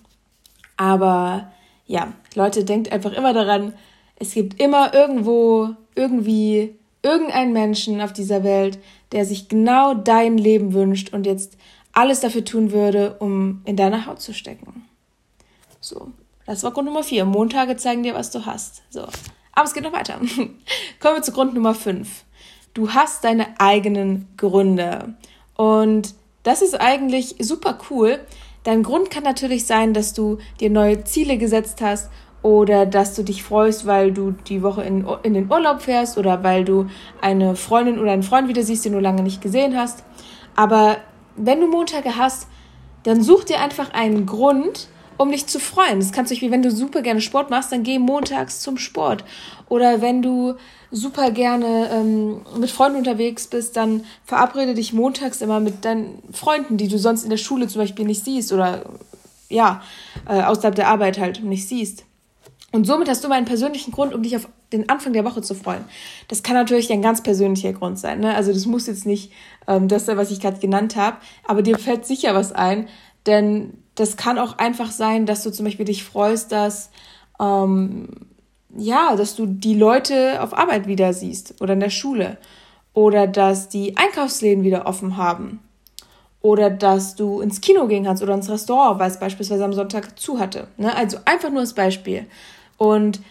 Aber 0.75 1.51
ja, 1.85 2.13
Leute, 2.33 2.65
denkt 2.65 2.91
einfach 2.91 3.13
immer 3.13 3.31
daran, 3.31 3.75
es 4.15 4.33
gibt 4.33 4.59
immer 4.59 4.95
irgendwo, 4.95 5.75
irgendwie, 5.93 6.79
irgendeinen 7.03 7.53
Menschen 7.53 8.01
auf 8.01 8.11
dieser 8.11 8.43
Welt, 8.43 8.79
der 9.11 9.23
sich 9.23 9.49
genau 9.49 9.93
dein 9.93 10.39
Leben 10.39 10.73
wünscht 10.73 11.13
und 11.13 11.27
jetzt 11.27 11.57
alles 11.93 12.21
dafür 12.21 12.43
tun 12.43 12.71
würde, 12.71 13.17
um 13.19 13.61
in 13.65 13.75
deine 13.75 14.07
Haut 14.07 14.19
zu 14.19 14.33
stecken. 14.33 14.87
So, 15.79 16.07
das 16.47 16.63
war 16.63 16.71
Grund 16.71 16.87
Nummer 16.87 17.03
vier. 17.03 17.25
Montage 17.25 17.77
zeigen 17.77 18.01
dir, 18.01 18.15
was 18.15 18.31
du 18.31 18.47
hast. 18.47 18.81
So, 18.89 19.01
aber 19.51 19.65
es 19.65 19.75
geht 19.75 19.83
noch 19.83 19.93
weiter. 19.93 20.19
Kommen 20.99 21.17
wir 21.17 21.21
zu 21.21 21.33
Grund 21.33 21.53
Nummer 21.53 21.75
fünf 21.75 22.24
du 22.75 22.93
hast 22.93 23.23
deine 23.23 23.47
eigenen 23.59 24.27
Gründe. 24.37 25.15
Und 25.55 26.13
das 26.43 26.61
ist 26.61 26.79
eigentlich 26.79 27.37
super 27.39 27.79
cool. 27.89 28.19
Dein 28.63 28.83
Grund 28.83 29.09
kann 29.09 29.23
natürlich 29.23 29.65
sein, 29.65 29.93
dass 29.93 30.13
du 30.13 30.37
dir 30.59 30.69
neue 30.69 31.03
Ziele 31.03 31.37
gesetzt 31.37 31.81
hast 31.81 32.11
oder 32.43 32.85
dass 32.85 33.15
du 33.15 33.23
dich 33.23 33.43
freust, 33.43 33.87
weil 33.87 34.11
du 34.11 34.31
die 34.31 34.61
Woche 34.61 34.83
in, 34.83 35.07
in 35.23 35.33
den 35.33 35.51
Urlaub 35.51 35.81
fährst 35.81 36.17
oder 36.17 36.43
weil 36.43 36.63
du 36.63 36.87
eine 37.21 37.55
Freundin 37.55 37.97
oder 37.97 38.11
einen 38.11 38.23
Freund 38.23 38.47
wieder 38.47 38.61
siehst, 38.61 38.85
den 38.85 38.93
du 38.93 38.99
lange 38.99 39.23
nicht 39.23 39.41
gesehen 39.41 39.75
hast. 39.75 40.03
Aber 40.55 40.97
wenn 41.35 41.61
du 41.61 41.67
Montage 41.67 42.17
hast, 42.17 42.47
dann 43.03 43.23
such 43.23 43.45
dir 43.45 43.59
einfach 43.59 43.93
einen 43.93 44.25
Grund, 44.25 44.89
um 45.17 45.31
dich 45.31 45.47
zu 45.47 45.59
freuen. 45.59 45.99
Das 45.99 46.11
kannst 46.11 46.31
du, 46.31 46.39
wie 46.41 46.51
wenn 46.51 46.61
du 46.61 46.71
super 46.71 47.01
gerne 47.01 47.21
Sport 47.21 47.49
machst, 47.49 47.71
dann 47.71 47.83
geh 47.83 47.99
montags 47.99 48.59
zum 48.59 48.77
Sport. 48.77 49.23
Oder 49.69 50.01
wenn 50.01 50.21
du 50.21 50.55
super 50.91 51.31
gerne 51.31 51.89
ähm, 51.91 52.41
mit 52.59 52.71
Freunden 52.71 52.97
unterwegs 52.97 53.47
bist, 53.47 53.75
dann 53.75 54.03
verabrede 54.23 54.73
dich 54.73 54.93
montags 54.93 55.41
immer 55.41 55.59
mit 55.59 55.85
deinen 55.85 56.21
Freunden, 56.31 56.77
die 56.77 56.87
du 56.87 56.97
sonst 56.97 57.23
in 57.23 57.29
der 57.29 57.37
Schule 57.37 57.67
zum 57.67 57.81
Beispiel 57.81 58.05
nicht 58.05 58.23
siehst 58.23 58.53
oder 58.53 58.83
ja, 59.49 59.81
äh, 60.27 60.41
außerhalb 60.41 60.75
der 60.75 60.87
Arbeit 60.87 61.19
halt 61.19 61.43
nicht 61.43 61.67
siehst. 61.67 62.05
Und 62.71 62.85
somit 62.85 63.07
hast 63.07 63.23
du 63.23 63.29
mal 63.29 63.35
einen 63.35 63.45
persönlichen 63.45 63.91
Grund, 63.91 64.13
um 64.13 64.21
dich 64.21 64.35
auf 64.35 64.49
den 64.73 64.89
Anfang 64.89 65.13
der 65.13 65.23
Woche 65.23 65.41
zu 65.41 65.55
freuen. 65.55 65.85
Das 66.27 66.43
kann 66.43 66.55
natürlich 66.55 66.91
ein 66.91 67.01
ganz 67.01 67.23
persönlicher 67.23 67.71
Grund 67.71 67.97
sein. 67.97 68.19
Ne? 68.19 68.35
Also 68.35 68.51
das 68.51 68.65
muss 68.65 68.87
jetzt 68.87 69.05
nicht 69.05 69.31
ähm, 69.67 69.87
das 69.87 70.05
sein, 70.05 70.17
was 70.17 70.31
ich 70.31 70.41
gerade 70.41 70.59
genannt 70.59 70.95
habe, 70.95 71.17
aber 71.47 71.61
dir 71.61 71.77
fällt 71.77 72.05
sicher 72.05 72.35
was 72.35 72.51
ein, 72.51 72.89
denn 73.25 73.73
das 73.95 74.17
kann 74.17 74.37
auch 74.37 74.57
einfach 74.57 74.91
sein, 74.91 75.25
dass 75.25 75.43
du 75.43 75.51
zum 75.51 75.65
Beispiel 75.65 75.85
dich 75.85 76.03
freust, 76.03 76.51
dass 76.51 76.89
ähm, 77.39 78.09
ja, 78.77 79.15
dass 79.15 79.35
du 79.35 79.45
die 79.45 79.73
Leute 79.73 80.41
auf 80.41 80.57
Arbeit 80.57 80.87
wieder 80.87 81.13
siehst 81.13 81.61
oder 81.61 81.73
in 81.73 81.79
der 81.79 81.89
Schule 81.89 82.37
oder 82.93 83.27
dass 83.27 83.69
die 83.69 83.95
Einkaufsläden 83.97 84.63
wieder 84.63 84.85
offen 84.85 85.17
haben 85.17 85.59
oder 86.41 86.69
dass 86.69 87.15
du 87.15 87.41
ins 87.41 87.61
Kino 87.61 87.87
gehen 87.87 88.03
kannst 88.03 88.21
oder 88.21 88.33
ins 88.33 88.49
Restaurant, 88.49 88.99
weil 88.99 89.09
es 89.09 89.19
beispielsweise 89.19 89.63
am 89.63 89.73
Sonntag 89.73 90.19
zu 90.19 90.39
hatte. 90.39 90.67
Ne? 90.77 90.95
Also 90.95 91.17
einfach 91.25 91.49
nur 91.49 91.61
als 91.61 91.73
Beispiel. 91.73 92.25
Und 92.77 93.21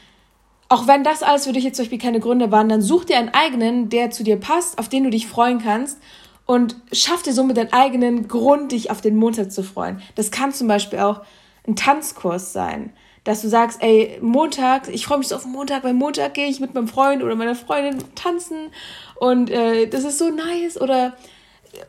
auch 0.68 0.86
wenn 0.86 1.04
das 1.04 1.22
alles 1.22 1.46
für 1.46 1.52
dich 1.52 1.64
jetzt 1.64 1.76
zum 1.76 1.84
Beispiel 1.84 1.98
keine 1.98 2.20
Gründe 2.20 2.50
waren, 2.50 2.68
dann 2.68 2.82
such 2.82 3.04
dir 3.04 3.18
einen 3.18 3.28
eigenen, 3.28 3.90
der 3.90 4.10
zu 4.10 4.24
dir 4.24 4.36
passt, 4.36 4.78
auf 4.78 4.88
den 4.88 5.04
du 5.04 5.10
dich 5.10 5.26
freuen 5.26 5.60
kannst 5.62 5.98
und 6.46 6.76
schaff 6.92 7.22
dir 7.22 7.32
somit 7.32 7.56
deinen 7.56 7.72
eigenen 7.72 8.28
Grund, 8.28 8.72
dich 8.72 8.90
auf 8.90 9.00
den 9.00 9.16
Montag 9.16 9.50
zu 9.52 9.62
freuen. 9.62 10.02
Das 10.14 10.30
kann 10.30 10.52
zum 10.52 10.68
Beispiel 10.68 10.98
auch 10.98 11.22
ein 11.66 11.76
Tanzkurs 11.76 12.52
sein, 12.52 12.92
dass 13.24 13.40
du 13.40 13.48
sagst, 13.48 13.82
ey, 13.82 14.18
Montag, 14.20 14.88
ich 14.88 15.06
freue 15.06 15.18
mich 15.18 15.28
so 15.28 15.36
auf 15.36 15.46
Montag, 15.46 15.82
weil 15.82 15.94
Montag 15.94 16.34
gehe 16.34 16.46
ich 16.46 16.60
mit 16.60 16.74
meinem 16.74 16.88
Freund 16.88 17.22
oder 17.22 17.34
meiner 17.34 17.54
Freundin 17.54 18.04
tanzen 18.14 18.70
und 19.16 19.50
äh, 19.50 19.86
das 19.86 20.04
ist 20.04 20.18
so 20.18 20.28
nice 20.30 20.80
oder 20.80 21.14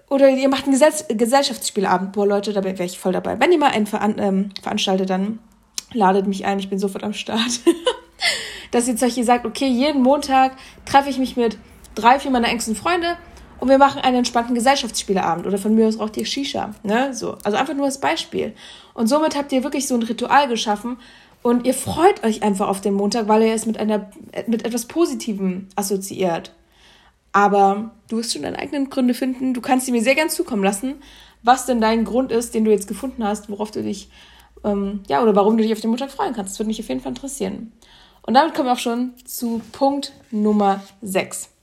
oder 0.09 0.29
ihr 0.29 0.49
macht 0.49 0.65
einen 0.65 0.73
Gesell 0.73 0.91
Gesellschaftsspielabend. 1.15 2.13
Boah, 2.13 2.25
Leute, 2.25 2.53
da 2.53 2.63
wäre 2.63 2.83
ich 2.83 2.97
voll 2.97 3.13
dabei. 3.13 3.39
Wenn 3.39 3.51
ihr 3.51 3.59
mal 3.59 3.71
einen 3.71 3.85
veran 3.85 4.15
ähm, 4.17 4.49
veranstaltet, 4.61 5.09
dann 5.09 5.39
ladet 5.93 6.25
mich 6.25 6.45
ein, 6.45 6.57
ich 6.57 6.69
bin 6.69 6.79
sofort 6.79 7.03
am 7.03 7.13
Start. 7.13 7.59
Dass 8.71 8.87
ihr 8.87 8.97
solche 8.97 9.23
sagt, 9.23 9.45
okay, 9.45 9.67
jeden 9.67 10.01
Montag 10.01 10.53
treffe 10.85 11.09
ich 11.09 11.19
mich 11.19 11.37
mit 11.37 11.57
drei, 11.93 12.19
vier 12.19 12.31
meiner 12.31 12.49
engsten 12.49 12.75
Freunde 12.75 13.15
und 13.59 13.69
wir 13.69 13.77
machen 13.77 14.01
einen 14.01 14.17
entspannten 14.17 14.55
Gesellschaftsspieleabend 14.55 15.47
oder 15.47 15.57
von 15.57 15.73
mir 15.75 15.87
aus 15.87 15.99
raucht 15.99 16.17
ihr 16.17 16.25
Shisha. 16.25 16.73
Ne? 16.83 17.13
So. 17.13 17.37
Also 17.43 17.57
einfach 17.57 17.73
nur 17.73 17.85
als 17.85 17.99
Beispiel. 17.99 18.53
Und 18.93 19.07
somit 19.07 19.35
habt 19.35 19.51
ihr 19.51 19.63
wirklich 19.63 19.87
so 19.87 19.95
ein 19.95 20.03
Ritual 20.03 20.47
geschaffen 20.47 20.97
und 21.41 21.65
ihr 21.65 21.73
freut 21.73 22.23
euch 22.23 22.43
einfach 22.43 22.67
auf 22.67 22.81
den 22.81 22.95
Montag, 22.95 23.27
weil 23.27 23.43
ihr 23.43 23.53
es 23.53 23.65
mit, 23.65 23.79
einer, 23.79 24.09
mit 24.47 24.65
etwas 24.65 24.85
Positivem 24.85 25.67
assoziiert. 25.75 26.51
Aber 27.31 27.91
du 28.09 28.17
wirst 28.17 28.33
schon 28.33 28.43
deine 28.43 28.59
eigenen 28.59 28.89
Gründe 28.89 29.13
finden. 29.13 29.53
Du 29.53 29.61
kannst 29.61 29.85
sie 29.85 29.91
mir 29.91 30.01
sehr 30.01 30.15
gern 30.15 30.29
zukommen 30.29 30.63
lassen, 30.63 30.95
was 31.43 31.65
denn 31.65 31.81
dein 31.81 32.05
Grund 32.05 32.31
ist, 32.31 32.55
den 32.55 32.65
du 32.65 32.71
jetzt 32.71 32.87
gefunden 32.87 33.23
hast, 33.23 33.49
worauf 33.49 33.71
du 33.71 33.83
dich, 33.83 34.09
ähm, 34.63 35.03
ja, 35.07 35.21
oder 35.21 35.35
warum 35.35 35.57
du 35.57 35.63
dich 35.63 35.73
auf 35.73 35.81
den 35.81 35.91
Montag 35.91 36.11
freuen 36.11 36.33
kannst. 36.33 36.53
Das 36.53 36.59
würde 36.59 36.69
mich 36.69 36.79
auf 36.79 36.89
jeden 36.89 37.01
Fall 37.01 37.11
interessieren. 37.11 37.71
Und 38.23 38.33
damit 38.33 38.55
kommen 38.55 38.67
wir 38.67 38.73
auch 38.73 38.79
schon 38.79 39.13
zu 39.25 39.61
Punkt 39.71 40.13
Nummer 40.31 40.81
6. 41.01 41.54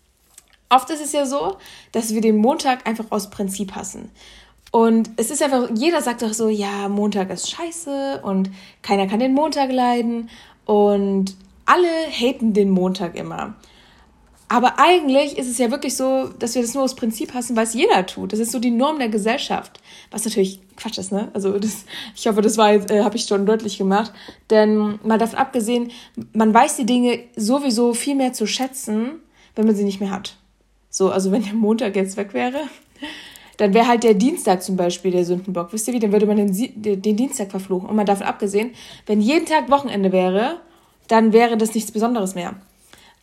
Oft 0.72 0.88
ist 0.88 1.04
es 1.04 1.12
ja 1.12 1.26
so, 1.26 1.56
dass 1.92 2.14
wir 2.14 2.22
den 2.22 2.36
Montag 2.36 2.88
einfach 2.88 3.04
aus 3.10 3.28
Prinzip 3.28 3.74
hassen. 3.74 4.10
Und 4.70 5.10
es 5.18 5.30
ist 5.30 5.42
einfach, 5.42 5.68
jeder 5.74 6.00
sagt 6.00 6.22
doch 6.22 6.32
so, 6.32 6.48
ja, 6.48 6.88
Montag 6.88 7.28
ist 7.28 7.50
scheiße 7.50 8.22
und 8.22 8.50
keiner 8.80 9.06
kann 9.06 9.20
den 9.20 9.34
Montag 9.34 9.70
leiden 9.70 10.30
und 10.64 11.36
alle 11.66 11.88
haten 12.10 12.54
den 12.54 12.70
Montag 12.70 13.16
immer. 13.16 13.54
Aber 14.48 14.78
eigentlich 14.78 15.36
ist 15.36 15.50
es 15.50 15.58
ja 15.58 15.70
wirklich 15.70 15.94
so, 15.94 16.28
dass 16.38 16.54
wir 16.54 16.62
das 16.62 16.72
nur 16.72 16.84
aus 16.84 16.96
Prinzip 16.96 17.34
hassen, 17.34 17.54
weil 17.54 17.64
es 17.64 17.74
jeder 17.74 18.06
tut. 18.06 18.32
Das 18.32 18.38
ist 18.38 18.52
so 18.52 18.58
die 18.58 18.70
Norm 18.70 18.98
der 18.98 19.10
Gesellschaft. 19.10 19.78
Was 20.10 20.24
natürlich 20.24 20.60
Quatsch 20.76 20.96
ist, 20.96 21.12
ne? 21.12 21.30
Also 21.34 21.58
das, 21.58 21.84
ich 22.16 22.26
hoffe, 22.26 22.40
das 22.40 22.56
äh, 22.56 23.02
habe 23.02 23.16
ich 23.16 23.24
schon 23.24 23.44
deutlich 23.44 23.76
gemacht. 23.76 24.12
Denn 24.48 24.98
mal 25.02 25.18
davon 25.18 25.38
abgesehen, 25.38 25.90
man 26.32 26.54
weiß 26.54 26.76
die 26.76 26.86
Dinge 26.86 27.20
sowieso 27.36 27.92
viel 27.92 28.14
mehr 28.14 28.32
zu 28.32 28.46
schätzen, 28.46 29.20
wenn 29.54 29.66
man 29.66 29.74
sie 29.74 29.84
nicht 29.84 30.00
mehr 30.00 30.10
hat. 30.10 30.36
So, 30.92 31.10
also 31.10 31.32
wenn 31.32 31.42
der 31.42 31.54
Montag 31.54 31.96
jetzt 31.96 32.18
weg 32.18 32.34
wäre, 32.34 32.60
dann 33.56 33.72
wäre 33.72 33.88
halt 33.88 34.04
der 34.04 34.12
Dienstag 34.12 34.62
zum 34.62 34.76
Beispiel 34.76 35.10
der 35.10 35.24
Sündenbock. 35.24 35.72
Wisst 35.72 35.88
ihr 35.88 35.94
wie? 35.94 35.98
Dann 35.98 36.12
würde 36.12 36.26
man 36.26 36.36
den, 36.36 36.52
den 37.02 37.16
Dienstag 37.16 37.50
verfluchen. 37.50 37.88
Und 37.88 37.96
mal 37.96 38.04
davon 38.04 38.26
abgesehen, 38.26 38.72
wenn 39.06 39.22
jeden 39.22 39.46
Tag 39.46 39.70
Wochenende 39.70 40.12
wäre, 40.12 40.60
dann 41.08 41.32
wäre 41.32 41.56
das 41.56 41.74
nichts 41.74 41.90
Besonderes 41.90 42.34
mehr. 42.34 42.56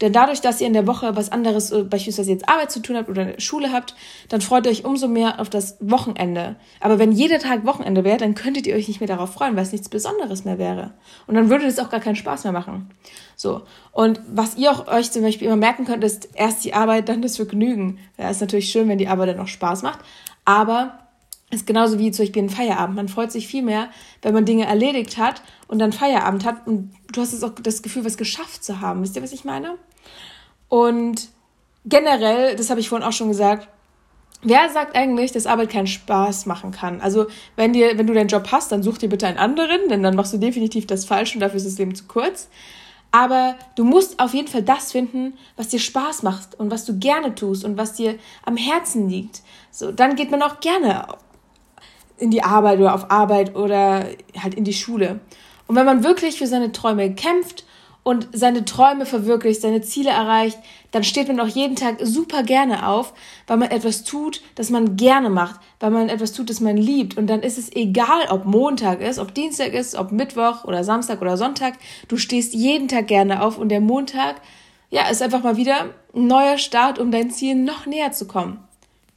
Denn 0.01 0.13
dadurch, 0.13 0.39
dass 0.39 0.61
ihr 0.61 0.67
in 0.67 0.73
der 0.73 0.87
Woche 0.87 1.15
was 1.15 1.31
anderes, 1.31 1.71
äh, 1.71 1.83
beispielsweise 1.83 2.31
jetzt 2.31 2.47
Arbeit 2.47 2.71
zu 2.71 2.81
tun 2.81 2.95
habt 2.95 3.09
oder 3.09 3.39
Schule 3.39 3.71
habt, 3.71 3.95
dann 4.29 4.41
freut 4.41 4.65
ihr 4.65 4.71
euch 4.71 4.85
umso 4.85 5.07
mehr 5.07 5.39
auf 5.39 5.49
das 5.49 5.77
Wochenende. 5.81 6.55
Aber 6.79 6.99
wenn 6.99 7.11
jeder 7.11 7.39
Tag 7.39 7.65
Wochenende 7.65 8.03
wäre, 8.03 8.17
dann 8.17 8.35
könntet 8.35 8.65
ihr 8.65 8.75
euch 8.75 8.87
nicht 8.87 9.01
mehr 9.01 9.07
darauf 9.07 9.33
freuen, 9.33 9.55
weil 9.55 9.63
es 9.63 9.71
nichts 9.71 9.89
Besonderes 9.89 10.45
mehr 10.45 10.57
wäre. 10.57 10.93
Und 11.27 11.35
dann 11.35 11.49
würde 11.49 11.65
es 11.65 11.79
auch 11.79 11.89
gar 11.89 11.99
keinen 11.99 12.15
Spaß 12.15 12.45
mehr 12.45 12.53
machen. 12.53 12.89
So. 13.35 13.63
Und 13.91 14.21
was 14.31 14.55
ihr 14.55 14.71
auch 14.71 14.87
euch 14.87 15.11
zum 15.11 15.21
Beispiel 15.21 15.47
immer 15.47 15.57
merken 15.57 15.85
könnt, 15.85 16.03
ist 16.03 16.29
erst 16.33 16.63
die 16.63 16.73
Arbeit, 16.73 17.09
dann 17.09 17.21
das 17.21 17.35
Vergnügen. 17.35 17.99
Ja, 18.17 18.29
ist 18.29 18.41
natürlich 18.41 18.69
schön, 18.69 18.87
wenn 18.87 18.97
die 18.97 19.07
Arbeit 19.07 19.29
dann 19.29 19.39
auch 19.39 19.47
Spaß 19.47 19.81
macht. 19.81 19.99
Aber 20.45 20.99
ist 21.51 21.65
genauso 21.65 21.97
wie 21.97 22.11
zum 22.11 22.25
Beispiel 22.25 22.43
ein 22.43 22.49
Feierabend. 22.49 22.95
Man 22.95 23.07
freut 23.07 23.31
sich 23.31 23.47
viel 23.47 23.63
mehr, 23.63 23.89
wenn 24.21 24.33
man 24.33 24.45
Dinge 24.45 24.65
erledigt 24.65 25.17
hat 25.17 25.41
und 25.67 25.79
dann 25.79 25.91
Feierabend 25.91 26.45
hat 26.45 26.67
und 26.67 26.91
du 27.11 27.21
hast 27.21 27.33
jetzt 27.33 27.43
auch 27.43 27.55
das 27.61 27.81
Gefühl, 27.81 28.05
was 28.05 28.17
geschafft 28.17 28.63
zu 28.63 28.81
haben. 28.81 29.01
Wisst 29.01 29.15
ihr, 29.15 29.23
was 29.23 29.31
ich 29.31 29.45
meine? 29.45 29.77
Und 30.67 31.29
generell, 31.85 32.55
das 32.55 32.69
habe 32.69 32.79
ich 32.79 32.89
vorhin 32.89 33.07
auch 33.07 33.13
schon 33.13 33.29
gesagt, 33.29 33.67
wer 34.41 34.69
sagt 34.69 34.95
eigentlich, 34.95 35.31
dass 35.31 35.47
Arbeit 35.47 35.69
keinen 35.69 35.87
Spaß 35.87 36.45
machen 36.45 36.71
kann? 36.71 37.01
Also, 37.01 37.27
wenn 37.55 37.73
dir, 37.73 37.97
wenn 37.97 38.07
du 38.07 38.13
deinen 38.13 38.27
Job 38.27 38.47
hast, 38.51 38.71
dann 38.71 38.83
such 38.83 38.97
dir 38.97 39.09
bitte 39.09 39.27
einen 39.27 39.37
anderen, 39.37 39.89
denn 39.89 40.03
dann 40.03 40.15
machst 40.15 40.33
du 40.33 40.37
definitiv 40.37 40.87
das 40.87 41.05
Falsche 41.05 41.35
und 41.35 41.41
dafür 41.41 41.57
ist 41.57 41.67
das 41.67 41.77
Leben 41.77 41.95
zu 41.95 42.05
kurz. 42.05 42.49
Aber 43.11 43.55
du 43.75 43.83
musst 43.83 44.19
auf 44.19 44.35
jeden 44.35 44.47
Fall 44.47 44.61
das 44.61 44.91
finden, 44.91 45.33
was 45.55 45.69
dir 45.69 45.79
Spaß 45.79 46.21
macht 46.21 46.59
und 46.59 46.69
was 46.69 46.85
du 46.85 46.99
gerne 46.99 47.33
tust 47.33 47.65
und 47.65 47.75
was 47.75 47.93
dir 47.93 48.19
am 48.45 48.55
Herzen 48.55 49.09
liegt. 49.09 49.41
So, 49.71 49.91
dann 49.91 50.15
geht 50.15 50.29
man 50.29 50.43
auch 50.43 50.59
gerne 50.59 51.07
in 52.19 52.29
die 52.29 52.43
Arbeit 52.43 52.79
oder 52.79 52.93
auf 52.93 53.09
Arbeit 53.09 53.55
oder 53.55 54.05
halt 54.37 54.53
in 54.53 54.63
die 54.63 54.73
Schule. 54.73 55.19
Und 55.65 55.75
wenn 55.75 55.85
man 55.85 56.03
wirklich 56.03 56.37
für 56.37 56.47
seine 56.47 56.71
Träume 56.71 57.13
kämpft 57.15 57.65
und 58.03 58.27
seine 58.31 58.65
Träume 58.65 59.05
verwirklicht, 59.05 59.61
seine 59.61 59.81
Ziele 59.81 60.09
erreicht, 60.09 60.57
dann 60.91 61.03
steht 61.03 61.27
man 61.27 61.39
auch 61.39 61.47
jeden 61.47 61.75
Tag 61.75 61.97
super 62.01 62.43
gerne 62.43 62.87
auf, 62.87 63.13
weil 63.45 63.57
man 63.57 63.69
etwas 63.69 64.03
tut, 64.03 64.41
das 64.55 64.69
man 64.69 64.95
gerne 64.95 65.29
macht, 65.29 65.59
weil 65.79 65.91
man 65.91 66.09
etwas 66.09 66.31
tut, 66.31 66.49
das 66.49 66.59
man 66.59 66.77
liebt. 66.77 67.17
Und 67.17 67.27
dann 67.27 67.41
ist 67.41 67.57
es 67.57 67.71
egal, 67.71 68.27
ob 68.29 68.45
Montag 68.45 69.01
ist, 69.01 69.19
ob 69.19 69.33
Dienstag 69.33 69.73
ist, 69.73 69.95
ob 69.95 70.11
Mittwoch 70.11 70.63
oder 70.63 70.83
Samstag 70.83 71.21
oder 71.21 71.37
Sonntag. 71.37 71.75
Du 72.07 72.17
stehst 72.17 72.53
jeden 72.53 72.87
Tag 72.87 73.07
gerne 73.07 73.43
auf 73.43 73.57
und 73.57 73.69
der 73.69 73.81
Montag, 73.81 74.41
ja, 74.89 75.07
ist 75.09 75.21
einfach 75.21 75.43
mal 75.43 75.57
wieder 75.57 75.93
ein 76.15 76.27
neuer 76.27 76.57
Start, 76.57 76.97
um 76.99 77.11
dein 77.11 77.29
Ziel 77.29 77.55
noch 77.55 77.85
näher 77.85 78.11
zu 78.11 78.27
kommen. 78.27 78.63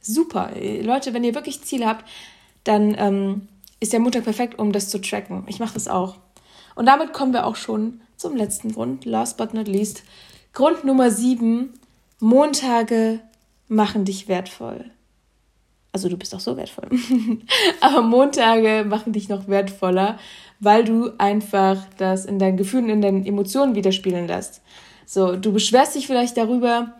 Super. 0.01 0.51
Leute, 0.81 1.13
wenn 1.13 1.23
ihr 1.23 1.33
wirklich 1.33 1.63
Ziele 1.63 1.87
habt, 1.87 2.05
dann 2.63 2.95
ähm, 2.99 3.47
ist 3.79 3.93
der 3.93 3.99
Montag 3.99 4.25
perfekt, 4.25 4.59
um 4.59 4.71
das 4.71 4.89
zu 4.89 4.99
tracken. 4.99 5.45
Ich 5.47 5.59
mache 5.59 5.73
das 5.73 5.87
auch. 5.87 6.17
Und 6.75 6.85
damit 6.85 7.13
kommen 7.13 7.33
wir 7.33 7.45
auch 7.45 7.55
schon 7.55 8.01
zum 8.23 8.37
letzten 8.37 8.71
Grund, 8.71 9.03
last 9.03 9.35
but 9.35 9.53
not 9.53 9.67
least. 9.67 10.03
Grund 10.53 10.85
Nummer 10.85 11.11
sieben, 11.11 11.73
Montage 12.21 13.19
machen 13.67 14.05
dich 14.05 14.29
wertvoll. 14.29 14.85
Also 15.91 16.07
du 16.07 16.15
bist 16.15 16.33
auch 16.33 16.39
so 16.39 16.55
wertvoll. 16.55 16.87
Aber 17.81 18.01
Montage 18.01 18.85
machen 18.87 19.11
dich 19.11 19.27
noch 19.27 19.49
wertvoller, 19.49 20.17
weil 20.61 20.85
du 20.85 21.11
einfach 21.17 21.77
das 21.97 22.23
in 22.23 22.39
deinen 22.39 22.55
Gefühlen, 22.55 22.89
in 22.89 23.01
deinen 23.01 23.25
Emotionen 23.25 23.75
widerspiegeln 23.75 24.27
lässt. 24.27 24.61
So, 25.05 25.35
du 25.35 25.51
beschwerst 25.51 25.95
dich 25.95 26.07
vielleicht 26.07 26.37
darüber, 26.37 26.93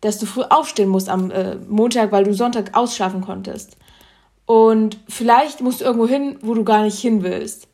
dass 0.00 0.20
du 0.20 0.26
früh 0.26 0.42
aufstehen 0.42 0.90
musst 0.90 1.08
am 1.08 1.32
äh, 1.32 1.56
Montag, 1.56 2.12
weil 2.12 2.22
du 2.22 2.32
Sonntag 2.34 2.76
ausschlafen 2.76 3.20
konntest. 3.20 3.76
Und 4.46 4.96
vielleicht 5.08 5.60
musst 5.60 5.80
du 5.80 5.84
irgendwo 5.84 6.06
hin, 6.06 6.38
wo 6.40 6.54
du 6.54 6.62
gar 6.62 6.84
nicht 6.84 7.00
hin 7.00 7.24
willst 7.24 7.66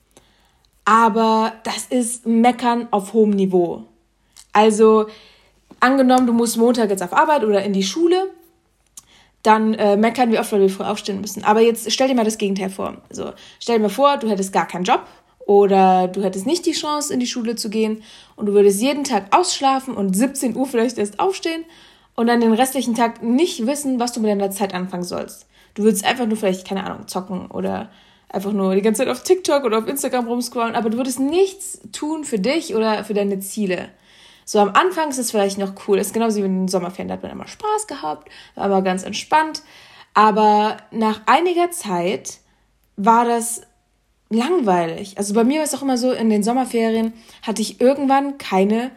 aber 0.84 1.54
das 1.64 1.86
ist 1.86 2.26
Meckern 2.26 2.88
auf 2.90 3.12
hohem 3.12 3.30
Niveau. 3.30 3.84
Also 4.52 5.06
angenommen, 5.80 6.26
du 6.26 6.32
musst 6.32 6.56
Montag 6.56 6.90
jetzt 6.90 7.02
auf 7.02 7.12
Arbeit 7.12 7.44
oder 7.44 7.62
in 7.62 7.72
die 7.72 7.82
Schule, 7.82 8.30
dann 9.42 9.74
äh, 9.74 9.96
meckern 9.96 10.30
wir 10.30 10.40
oft, 10.40 10.52
weil 10.52 10.60
wir 10.60 10.70
früh 10.70 10.84
aufstehen 10.84 11.20
müssen. 11.20 11.44
Aber 11.44 11.60
jetzt 11.60 11.90
stell 11.92 12.08
dir 12.08 12.14
mal 12.14 12.24
das 12.24 12.38
Gegenteil 12.38 12.70
vor. 12.70 12.96
Also 13.10 13.32
stell 13.60 13.76
dir 13.76 13.82
mal 13.82 13.88
vor, 13.90 14.16
du 14.16 14.28
hättest 14.28 14.52
gar 14.52 14.66
keinen 14.66 14.84
Job 14.84 15.06
oder 15.46 16.08
du 16.08 16.22
hättest 16.22 16.46
nicht 16.46 16.64
die 16.64 16.72
Chance, 16.72 17.12
in 17.12 17.20
die 17.20 17.26
Schule 17.26 17.54
zu 17.54 17.68
gehen 17.68 18.02
und 18.36 18.46
du 18.46 18.54
würdest 18.54 18.80
jeden 18.80 19.04
Tag 19.04 19.36
ausschlafen 19.36 19.94
und 19.94 20.14
17 20.14 20.56
Uhr 20.56 20.66
vielleicht 20.66 20.96
erst 20.96 21.20
aufstehen 21.20 21.64
und 22.14 22.26
dann 22.26 22.40
den 22.40 22.54
restlichen 22.54 22.94
Tag 22.94 23.22
nicht 23.22 23.66
wissen, 23.66 24.00
was 24.00 24.12
du 24.12 24.20
mit 24.20 24.30
deiner 24.30 24.50
Zeit 24.50 24.72
anfangen 24.72 25.02
sollst. 25.02 25.46
Du 25.74 25.82
würdest 25.82 26.04
einfach 26.06 26.26
nur 26.26 26.36
vielleicht, 26.36 26.66
keine 26.66 26.84
Ahnung, 26.84 27.06
zocken 27.08 27.50
oder 27.50 27.90
einfach 28.34 28.52
nur 28.52 28.74
die 28.74 28.82
ganze 28.82 29.02
Zeit 29.02 29.08
auf 29.08 29.22
TikTok 29.22 29.64
oder 29.64 29.78
auf 29.78 29.88
Instagram 29.88 30.26
rumscrollen, 30.26 30.74
aber 30.74 30.90
du 30.90 30.96
würdest 30.96 31.20
nichts 31.20 31.80
tun 31.92 32.24
für 32.24 32.38
dich 32.38 32.74
oder 32.74 33.04
für 33.04 33.14
deine 33.14 33.38
Ziele. 33.40 33.90
So 34.44 34.58
am 34.58 34.70
Anfang 34.74 35.08
ist 35.08 35.18
es 35.18 35.30
vielleicht 35.30 35.56
noch 35.56 35.72
cool, 35.86 35.96
das 35.96 36.08
ist 36.08 36.12
genauso 36.12 36.38
wie 36.38 36.46
in 36.46 36.62
den 36.62 36.68
Sommerferien, 36.68 37.08
da 37.08 37.14
hat 37.14 37.22
man 37.22 37.32
immer 37.32 37.46
Spaß 37.46 37.86
gehabt, 37.86 38.28
war 38.56 38.66
immer 38.66 38.82
ganz 38.82 39.04
entspannt, 39.04 39.62
aber 40.12 40.76
nach 40.90 41.22
einiger 41.26 41.70
Zeit 41.70 42.38
war 42.96 43.24
das 43.24 43.62
langweilig. 44.28 45.16
Also 45.16 45.32
bei 45.34 45.44
mir 45.44 45.58
war 45.58 45.64
es 45.64 45.74
auch 45.74 45.82
immer 45.82 45.96
so, 45.96 46.12
in 46.12 46.28
den 46.28 46.42
Sommerferien 46.42 47.14
hatte 47.42 47.62
ich 47.62 47.80
irgendwann 47.80 48.36
keine 48.38 48.90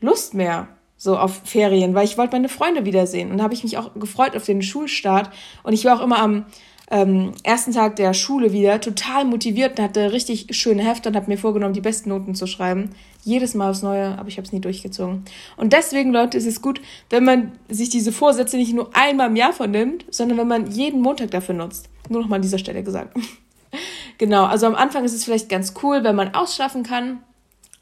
Lust 0.00 0.34
mehr 0.34 0.68
so 0.96 1.18
auf 1.18 1.42
Ferien, 1.44 1.94
weil 1.94 2.04
ich 2.04 2.16
wollte 2.16 2.36
meine 2.36 2.48
Freunde 2.48 2.84
wiedersehen 2.84 3.30
und 3.30 3.42
habe 3.42 3.52
ich 3.52 3.64
mich 3.64 3.76
auch 3.76 3.92
gefreut 3.94 4.34
auf 4.34 4.44
den 4.44 4.62
Schulstart 4.62 5.30
und 5.62 5.72
ich 5.72 5.84
war 5.84 5.98
auch 5.98 6.04
immer 6.04 6.20
am 6.20 6.46
ähm, 6.90 7.32
ersten 7.42 7.72
Tag 7.72 7.96
der 7.96 8.14
Schule 8.14 8.52
wieder 8.52 8.80
total 8.80 9.24
motiviert 9.24 9.78
und 9.78 9.84
hatte 9.84 10.12
richtig 10.12 10.46
schöne 10.56 10.84
Hefte 10.84 11.08
und 11.08 11.16
habe 11.16 11.28
mir 11.28 11.38
vorgenommen, 11.38 11.74
die 11.74 11.80
besten 11.80 12.10
Noten 12.10 12.34
zu 12.34 12.46
schreiben. 12.46 12.90
Jedes 13.24 13.54
Mal 13.54 13.70
aufs 13.70 13.82
Neue, 13.82 14.16
aber 14.18 14.28
ich 14.28 14.36
habe 14.36 14.46
es 14.46 14.52
nie 14.52 14.60
durchgezogen. 14.60 15.24
Und 15.56 15.72
deswegen, 15.72 16.12
Leute, 16.12 16.38
ist 16.38 16.46
es 16.46 16.62
gut, 16.62 16.80
wenn 17.10 17.24
man 17.24 17.52
sich 17.68 17.90
diese 17.90 18.12
Vorsätze 18.12 18.56
nicht 18.56 18.72
nur 18.72 18.90
einmal 18.94 19.28
im 19.28 19.36
Jahr 19.36 19.52
vernimmt, 19.52 20.04
sondern 20.10 20.38
wenn 20.38 20.48
man 20.48 20.70
jeden 20.70 21.00
Montag 21.00 21.32
dafür 21.32 21.56
nutzt. 21.56 21.88
Nur 22.08 22.22
noch 22.22 22.28
mal 22.28 22.36
an 22.36 22.42
dieser 22.42 22.58
Stelle 22.58 22.84
gesagt. 22.84 23.16
genau, 24.18 24.44
also 24.44 24.66
am 24.66 24.76
Anfang 24.76 25.04
ist 25.04 25.14
es 25.14 25.24
vielleicht 25.24 25.48
ganz 25.48 25.74
cool, 25.82 26.04
wenn 26.04 26.14
man 26.14 26.34
ausschlafen 26.34 26.84
kann. 26.84 27.18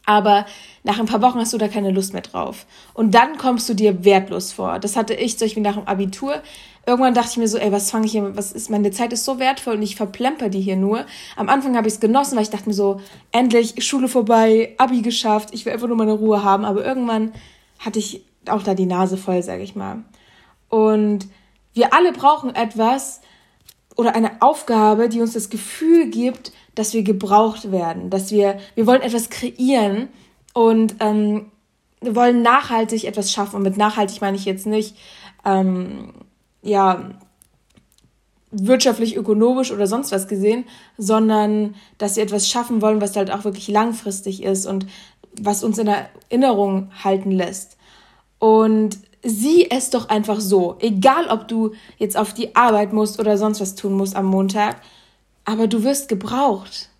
Aber 0.06 0.44
nach 0.82 0.98
ein 0.98 1.06
paar 1.06 1.22
Wochen 1.22 1.38
hast 1.38 1.52
du 1.52 1.58
da 1.58 1.68
keine 1.68 1.90
Lust 1.90 2.12
mehr 2.12 2.22
drauf. 2.22 2.66
Und 2.92 3.14
dann 3.14 3.38
kommst 3.38 3.68
du 3.68 3.74
dir 3.74 4.04
wertlos 4.04 4.52
vor. 4.52 4.78
Das 4.78 4.96
hatte 4.96 5.14
ich 5.14 5.38
zum 5.38 5.46
Beispiel 5.46 5.62
nach 5.62 5.76
dem 5.76 5.88
Abitur. 5.88 6.42
Irgendwann 6.86 7.14
dachte 7.14 7.30
ich 7.30 7.36
mir 7.38 7.48
so, 7.48 7.56
ey, 7.56 7.72
was 7.72 7.90
fange 7.90 8.04
ich 8.04 8.12
hier, 8.12 8.36
was 8.36 8.52
ist, 8.52 8.68
meine 8.68 8.90
Zeit 8.90 9.14
ist 9.14 9.24
so 9.24 9.38
wertvoll 9.38 9.76
und 9.76 9.82
ich 9.82 9.96
verplemper 9.96 10.50
die 10.50 10.60
hier 10.60 10.76
nur. 10.76 11.06
Am 11.36 11.48
Anfang 11.48 11.76
habe 11.76 11.88
ich 11.88 11.94
es 11.94 12.00
genossen, 12.00 12.36
weil 12.36 12.42
ich 12.42 12.50
dachte 12.50 12.68
mir 12.68 12.74
so, 12.74 13.00
endlich 13.32 13.82
Schule 13.82 14.08
vorbei, 14.08 14.74
Abi 14.76 15.00
geschafft, 15.00 15.50
ich 15.52 15.64
will 15.64 15.72
einfach 15.72 15.88
nur 15.88 15.96
meine 15.96 16.12
Ruhe 16.12 16.44
haben. 16.44 16.66
Aber 16.66 16.84
irgendwann 16.84 17.32
hatte 17.78 17.98
ich 17.98 18.22
auch 18.46 18.62
da 18.62 18.74
die 18.74 18.84
Nase 18.84 19.16
voll, 19.16 19.42
sage 19.42 19.62
ich 19.62 19.74
mal. 19.74 20.04
Und 20.68 21.26
wir 21.72 21.94
alle 21.94 22.12
brauchen 22.12 22.54
etwas 22.54 23.20
oder 23.96 24.14
eine 24.14 24.42
Aufgabe, 24.42 25.08
die 25.08 25.20
uns 25.20 25.32
das 25.32 25.50
Gefühl 25.50 26.10
gibt, 26.10 26.52
dass 26.74 26.92
wir 26.92 27.02
gebraucht 27.02 27.70
werden, 27.70 28.10
dass 28.10 28.30
wir, 28.30 28.58
wir 28.74 28.86
wollen 28.86 29.02
etwas 29.02 29.30
kreieren 29.30 30.08
und 30.52 30.96
ähm, 31.00 31.50
wir 32.00 32.14
wollen 32.14 32.42
nachhaltig 32.42 33.04
etwas 33.04 33.32
schaffen. 33.32 33.56
Und 33.56 33.62
mit 33.62 33.76
nachhaltig 33.76 34.20
meine 34.20 34.36
ich 34.36 34.44
jetzt 34.44 34.66
nicht, 34.66 34.96
ähm, 35.44 36.12
ja, 36.62 37.10
wirtschaftlich, 38.50 39.16
ökonomisch 39.16 39.72
oder 39.72 39.86
sonst 39.86 40.12
was 40.12 40.28
gesehen, 40.28 40.64
sondern 40.96 41.74
dass 41.98 42.16
wir 42.16 42.22
etwas 42.22 42.48
schaffen 42.48 42.82
wollen, 42.82 43.00
was 43.00 43.16
halt 43.16 43.32
auch 43.32 43.44
wirklich 43.44 43.68
langfristig 43.68 44.42
ist 44.42 44.66
und 44.66 44.86
was 45.40 45.64
uns 45.64 45.78
in 45.78 45.88
Erinnerung 45.88 46.90
halten 47.02 47.32
lässt. 47.32 47.76
Und 48.38 48.98
sieh 49.24 49.70
es 49.70 49.90
doch 49.90 50.08
einfach 50.08 50.40
so, 50.40 50.76
egal 50.80 51.28
ob 51.28 51.48
du 51.48 51.72
jetzt 51.98 52.16
auf 52.16 52.32
die 52.32 52.54
Arbeit 52.54 52.92
musst 52.92 53.18
oder 53.18 53.38
sonst 53.38 53.60
was 53.60 53.74
tun 53.74 53.94
musst 53.94 54.14
am 54.14 54.26
Montag, 54.26 54.76
aber 55.44 55.66
du 55.66 55.82
wirst 55.82 56.08
gebraucht. 56.08 56.90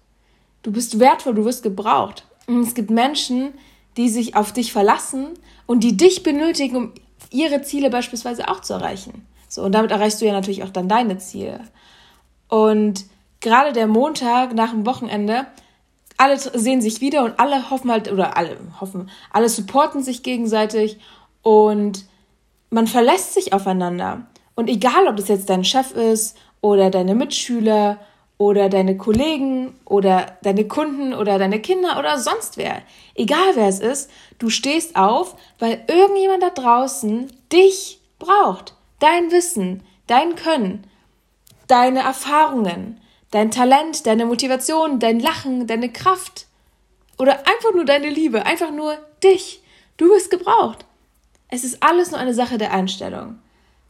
Du 0.62 0.72
bist 0.72 0.98
wertvoll, 0.98 1.34
du 1.34 1.44
wirst 1.44 1.62
gebraucht. 1.62 2.26
Und 2.46 2.62
es 2.62 2.74
gibt 2.74 2.90
Menschen, 2.90 3.54
die 3.96 4.08
sich 4.08 4.36
auf 4.36 4.52
dich 4.52 4.72
verlassen 4.72 5.28
und 5.66 5.80
die 5.80 5.96
dich 5.96 6.22
benötigen, 6.22 6.76
um 6.76 6.92
ihre 7.30 7.62
Ziele 7.62 7.90
beispielsweise 7.90 8.48
auch 8.48 8.60
zu 8.60 8.74
erreichen. 8.74 9.26
So, 9.48 9.62
und 9.62 9.72
damit 9.72 9.90
erreichst 9.90 10.20
du 10.20 10.26
ja 10.26 10.32
natürlich 10.32 10.62
auch 10.62 10.70
dann 10.70 10.88
deine 10.88 11.18
Ziele. 11.18 11.60
Und 12.48 13.04
gerade 13.40 13.72
der 13.72 13.86
Montag 13.86 14.54
nach 14.54 14.70
dem 14.70 14.86
Wochenende, 14.86 15.46
alle 16.16 16.38
sehen 16.38 16.80
sich 16.80 17.00
wieder 17.00 17.24
und 17.24 17.38
alle 17.38 17.70
hoffen 17.70 17.90
halt, 17.90 18.10
oder 18.10 18.36
alle 18.36 18.56
hoffen, 18.80 19.10
alle 19.30 19.48
supporten 19.48 20.02
sich 20.02 20.22
gegenseitig 20.22 20.98
und 21.42 22.04
man 22.70 22.86
verlässt 22.86 23.34
sich 23.34 23.52
aufeinander. 23.52 24.26
Und 24.54 24.68
egal, 24.68 25.08
ob 25.08 25.16
das 25.16 25.28
jetzt 25.28 25.50
dein 25.50 25.64
Chef 25.64 25.92
ist 25.92 26.36
oder 26.60 26.90
deine 26.90 27.14
Mitschüler 27.14 27.98
oder 28.38 28.69
deine 28.69 28.97
Kollegen 28.97 29.75
oder 29.85 30.37
deine 30.43 30.67
Kunden 30.67 31.14
oder 31.14 31.38
deine 31.38 31.61
Kinder 31.61 31.99
oder 31.99 32.19
sonst 32.19 32.57
wer. 32.57 32.83
Egal 33.14 33.55
wer 33.55 33.69
es 33.69 33.81
ist, 33.81 34.11
du 34.38 34.50
stehst 34.50 34.97
auf, 34.97 35.37
weil 35.59 35.85
irgendjemand 35.87 36.43
da 36.43 36.50
draußen 36.50 37.33
dich 37.53 38.00
braucht. 38.19 38.75
Dein 38.99 39.31
Wissen, 39.31 39.83
dein 40.07 40.35
Können, 40.35 40.87
deine 41.69 42.00
Erfahrungen, 42.00 43.00
dein 43.31 43.50
Talent, 43.50 44.07
deine 44.07 44.26
Motivation, 44.26 44.99
dein 44.99 45.21
Lachen, 45.21 45.67
deine 45.67 45.91
Kraft 45.91 46.47
oder 47.19 47.47
einfach 47.47 47.73
nur 47.75 47.85
deine 47.85 48.09
Liebe, 48.09 48.47
einfach 48.47 48.71
nur 48.71 48.97
dich. 49.23 49.62
Du 49.97 50.07
wirst 50.07 50.31
gebraucht. 50.31 50.85
Es 51.49 51.62
ist 51.62 51.83
alles 51.83 52.11
nur 52.11 52.19
eine 52.19 52.35
Sache 52.35 52.59
der 52.59 52.73
Einstellung. 52.73 53.38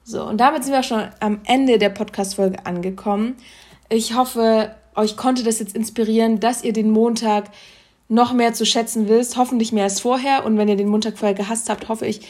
So, 0.02 0.22
und 0.24 0.38
damit 0.38 0.64
sind 0.64 0.74
wir 0.74 0.82
schon 0.82 1.08
am 1.20 1.40
Ende 1.44 1.78
der 1.78 1.88
Podcast-Folge 1.88 2.66
angekommen. 2.66 3.36
Ich 3.88 4.14
hoffe, 4.14 4.74
euch 4.94 5.16
konnte 5.16 5.42
das 5.42 5.58
jetzt 5.58 5.76
inspirieren, 5.76 6.40
dass 6.40 6.64
ihr 6.64 6.72
den 6.72 6.90
Montag 6.90 7.50
noch 8.08 8.32
mehr 8.32 8.52
zu 8.52 8.66
schätzen 8.66 9.08
wisst, 9.08 9.36
hoffentlich 9.36 9.72
mehr 9.72 9.84
als 9.84 10.00
vorher. 10.00 10.44
Und 10.44 10.56
wenn 10.56 10.68
ihr 10.68 10.76
den 10.76 10.88
Montag 10.88 11.18
vorher 11.18 11.34
gehasst 11.34 11.68
habt, 11.68 11.88
hoffe 11.88 12.06
ich, 12.06 12.26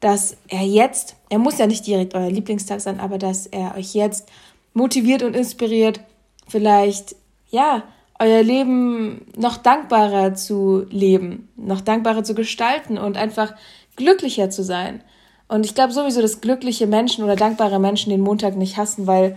dass 0.00 0.36
er 0.48 0.62
jetzt, 0.62 1.16
er 1.28 1.38
muss 1.38 1.58
ja 1.58 1.66
nicht 1.66 1.86
direkt 1.86 2.14
euer 2.14 2.30
Lieblingstag 2.30 2.80
sein, 2.80 3.00
aber 3.00 3.18
dass 3.18 3.46
er 3.46 3.74
euch 3.76 3.94
jetzt 3.94 4.28
motiviert 4.74 5.22
und 5.22 5.34
inspiriert, 5.34 6.00
vielleicht, 6.46 7.16
ja, 7.50 7.82
euer 8.20 8.42
Leben 8.42 9.26
noch 9.36 9.56
dankbarer 9.56 10.34
zu 10.34 10.86
leben, 10.90 11.48
noch 11.56 11.80
dankbarer 11.80 12.24
zu 12.24 12.34
gestalten 12.34 12.98
und 12.98 13.16
einfach 13.16 13.54
glücklicher 13.96 14.50
zu 14.50 14.62
sein. 14.62 15.02
Und 15.46 15.64
ich 15.64 15.74
glaube 15.74 15.92
sowieso, 15.92 16.20
dass 16.20 16.40
glückliche 16.40 16.86
Menschen 16.86 17.24
oder 17.24 17.36
dankbare 17.36 17.78
Menschen 17.78 18.10
den 18.10 18.20
Montag 18.20 18.56
nicht 18.56 18.76
hassen, 18.76 19.06
weil 19.06 19.36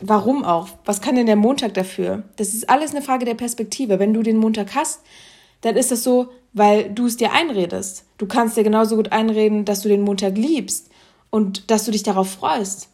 Warum 0.00 0.44
auch? 0.44 0.68
Was 0.84 1.00
kann 1.00 1.14
denn 1.14 1.26
der 1.26 1.36
Montag 1.36 1.74
dafür? 1.74 2.24
Das 2.36 2.54
ist 2.54 2.68
alles 2.68 2.90
eine 2.90 3.02
Frage 3.02 3.24
der 3.24 3.34
Perspektive. 3.34 3.98
Wenn 3.98 4.12
du 4.12 4.22
den 4.22 4.36
Montag 4.36 4.74
hast, 4.74 5.00
dann 5.60 5.76
ist 5.76 5.92
das 5.92 6.02
so, 6.02 6.28
weil 6.52 6.90
du 6.90 7.06
es 7.06 7.16
dir 7.16 7.32
einredest. 7.32 8.04
Du 8.18 8.26
kannst 8.26 8.56
dir 8.56 8.64
genauso 8.64 8.96
gut 8.96 9.12
einreden, 9.12 9.64
dass 9.64 9.80
du 9.80 9.88
den 9.88 10.02
Montag 10.02 10.36
liebst 10.36 10.90
und 11.30 11.70
dass 11.70 11.84
du 11.84 11.92
dich 11.92 12.02
darauf 12.02 12.30
freust. 12.30 12.88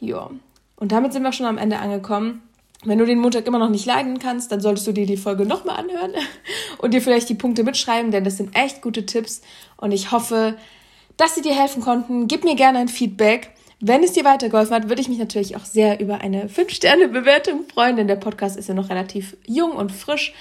Ja. 0.00 0.30
Und 0.76 0.92
damit 0.92 1.12
sind 1.12 1.22
wir 1.22 1.32
schon 1.32 1.46
am 1.46 1.58
Ende 1.58 1.78
angekommen. 1.78 2.42
Wenn 2.84 2.98
du 2.98 3.06
den 3.06 3.18
Montag 3.18 3.46
immer 3.46 3.58
noch 3.58 3.70
nicht 3.70 3.86
leiden 3.86 4.18
kannst, 4.18 4.52
dann 4.52 4.60
solltest 4.60 4.86
du 4.86 4.92
dir 4.92 5.06
die 5.06 5.16
Folge 5.16 5.46
nochmal 5.46 5.76
anhören 5.76 6.12
und 6.78 6.94
dir 6.94 7.00
vielleicht 7.00 7.28
die 7.28 7.34
Punkte 7.34 7.64
mitschreiben, 7.64 8.10
denn 8.10 8.24
das 8.24 8.36
sind 8.36 8.54
echt 8.56 8.82
gute 8.82 9.06
Tipps 9.06 9.42
und 9.76 9.92
ich 9.92 10.12
hoffe, 10.12 10.56
dass 11.16 11.34
sie 11.34 11.42
dir 11.42 11.54
helfen 11.54 11.82
konnten. 11.82 12.28
Gib 12.28 12.44
mir 12.44 12.54
gerne 12.54 12.78
ein 12.78 12.88
Feedback. 12.88 13.50
Wenn 13.80 14.02
es 14.02 14.12
dir 14.12 14.24
weitergeholfen 14.24 14.74
hat, 14.74 14.88
würde 14.88 15.02
ich 15.02 15.08
mich 15.08 15.18
natürlich 15.18 15.56
auch 15.56 15.64
sehr 15.64 16.00
über 16.00 16.20
eine 16.22 16.48
5-Sterne-Bewertung 16.48 17.64
freuen, 17.72 17.96
denn 17.96 18.08
der 18.08 18.16
Podcast 18.16 18.56
ist 18.56 18.68
ja 18.68 18.74
noch 18.74 18.88
relativ 18.88 19.36
jung 19.46 19.72
und 19.72 19.92
frisch. 19.92 20.32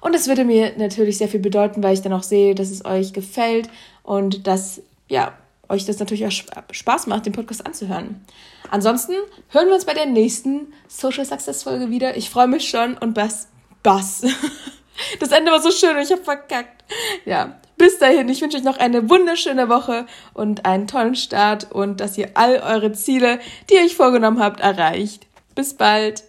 Und 0.00 0.14
es 0.14 0.28
würde 0.28 0.44
mir 0.44 0.72
natürlich 0.76 1.16
sehr 1.16 1.28
viel 1.28 1.40
bedeuten, 1.40 1.82
weil 1.82 1.94
ich 1.94 2.02
dann 2.02 2.12
auch 2.12 2.22
sehe, 2.22 2.54
dass 2.54 2.70
es 2.70 2.84
euch 2.84 3.12
gefällt 3.12 3.70
und 4.02 4.46
dass, 4.46 4.82
ja, 5.08 5.32
euch 5.68 5.86
das 5.86 5.98
natürlich 6.00 6.26
auch 6.26 6.64
Spaß 6.70 7.06
macht, 7.06 7.24
den 7.24 7.32
Podcast 7.32 7.64
anzuhören. 7.64 8.24
Ansonsten 8.70 9.12
hören 9.48 9.68
wir 9.68 9.74
uns 9.74 9.86
bei 9.86 9.94
der 9.94 10.06
nächsten 10.06 10.72
Social 10.88 11.24
Success 11.24 11.62
Folge 11.62 11.88
wieder. 11.88 12.16
Ich 12.16 12.30
freue 12.30 12.48
mich 12.48 12.68
schon 12.68 12.98
und 12.98 13.14
Bass, 13.14 13.48
Bass. 13.82 14.22
Das 15.20 15.32
Ende 15.32 15.50
war 15.50 15.60
so 15.60 15.70
schön 15.70 15.96
und 15.96 16.02
ich 16.02 16.12
habe 16.12 16.22
verkackt. 16.22 16.84
Ja, 17.24 17.58
bis 17.76 17.98
dahin, 17.98 18.28
ich 18.28 18.40
wünsche 18.40 18.58
euch 18.58 18.64
noch 18.64 18.78
eine 18.78 19.10
wunderschöne 19.10 19.68
Woche 19.68 20.06
und 20.34 20.66
einen 20.66 20.86
tollen 20.86 21.16
Start 21.16 21.72
und 21.72 22.00
dass 22.00 22.18
ihr 22.18 22.30
all 22.34 22.56
eure 22.60 22.92
Ziele, 22.92 23.40
die 23.68 23.74
ihr 23.74 23.82
euch 23.82 23.96
vorgenommen 23.96 24.40
habt, 24.40 24.60
erreicht. 24.60 25.26
Bis 25.54 25.74
bald. 25.74 26.22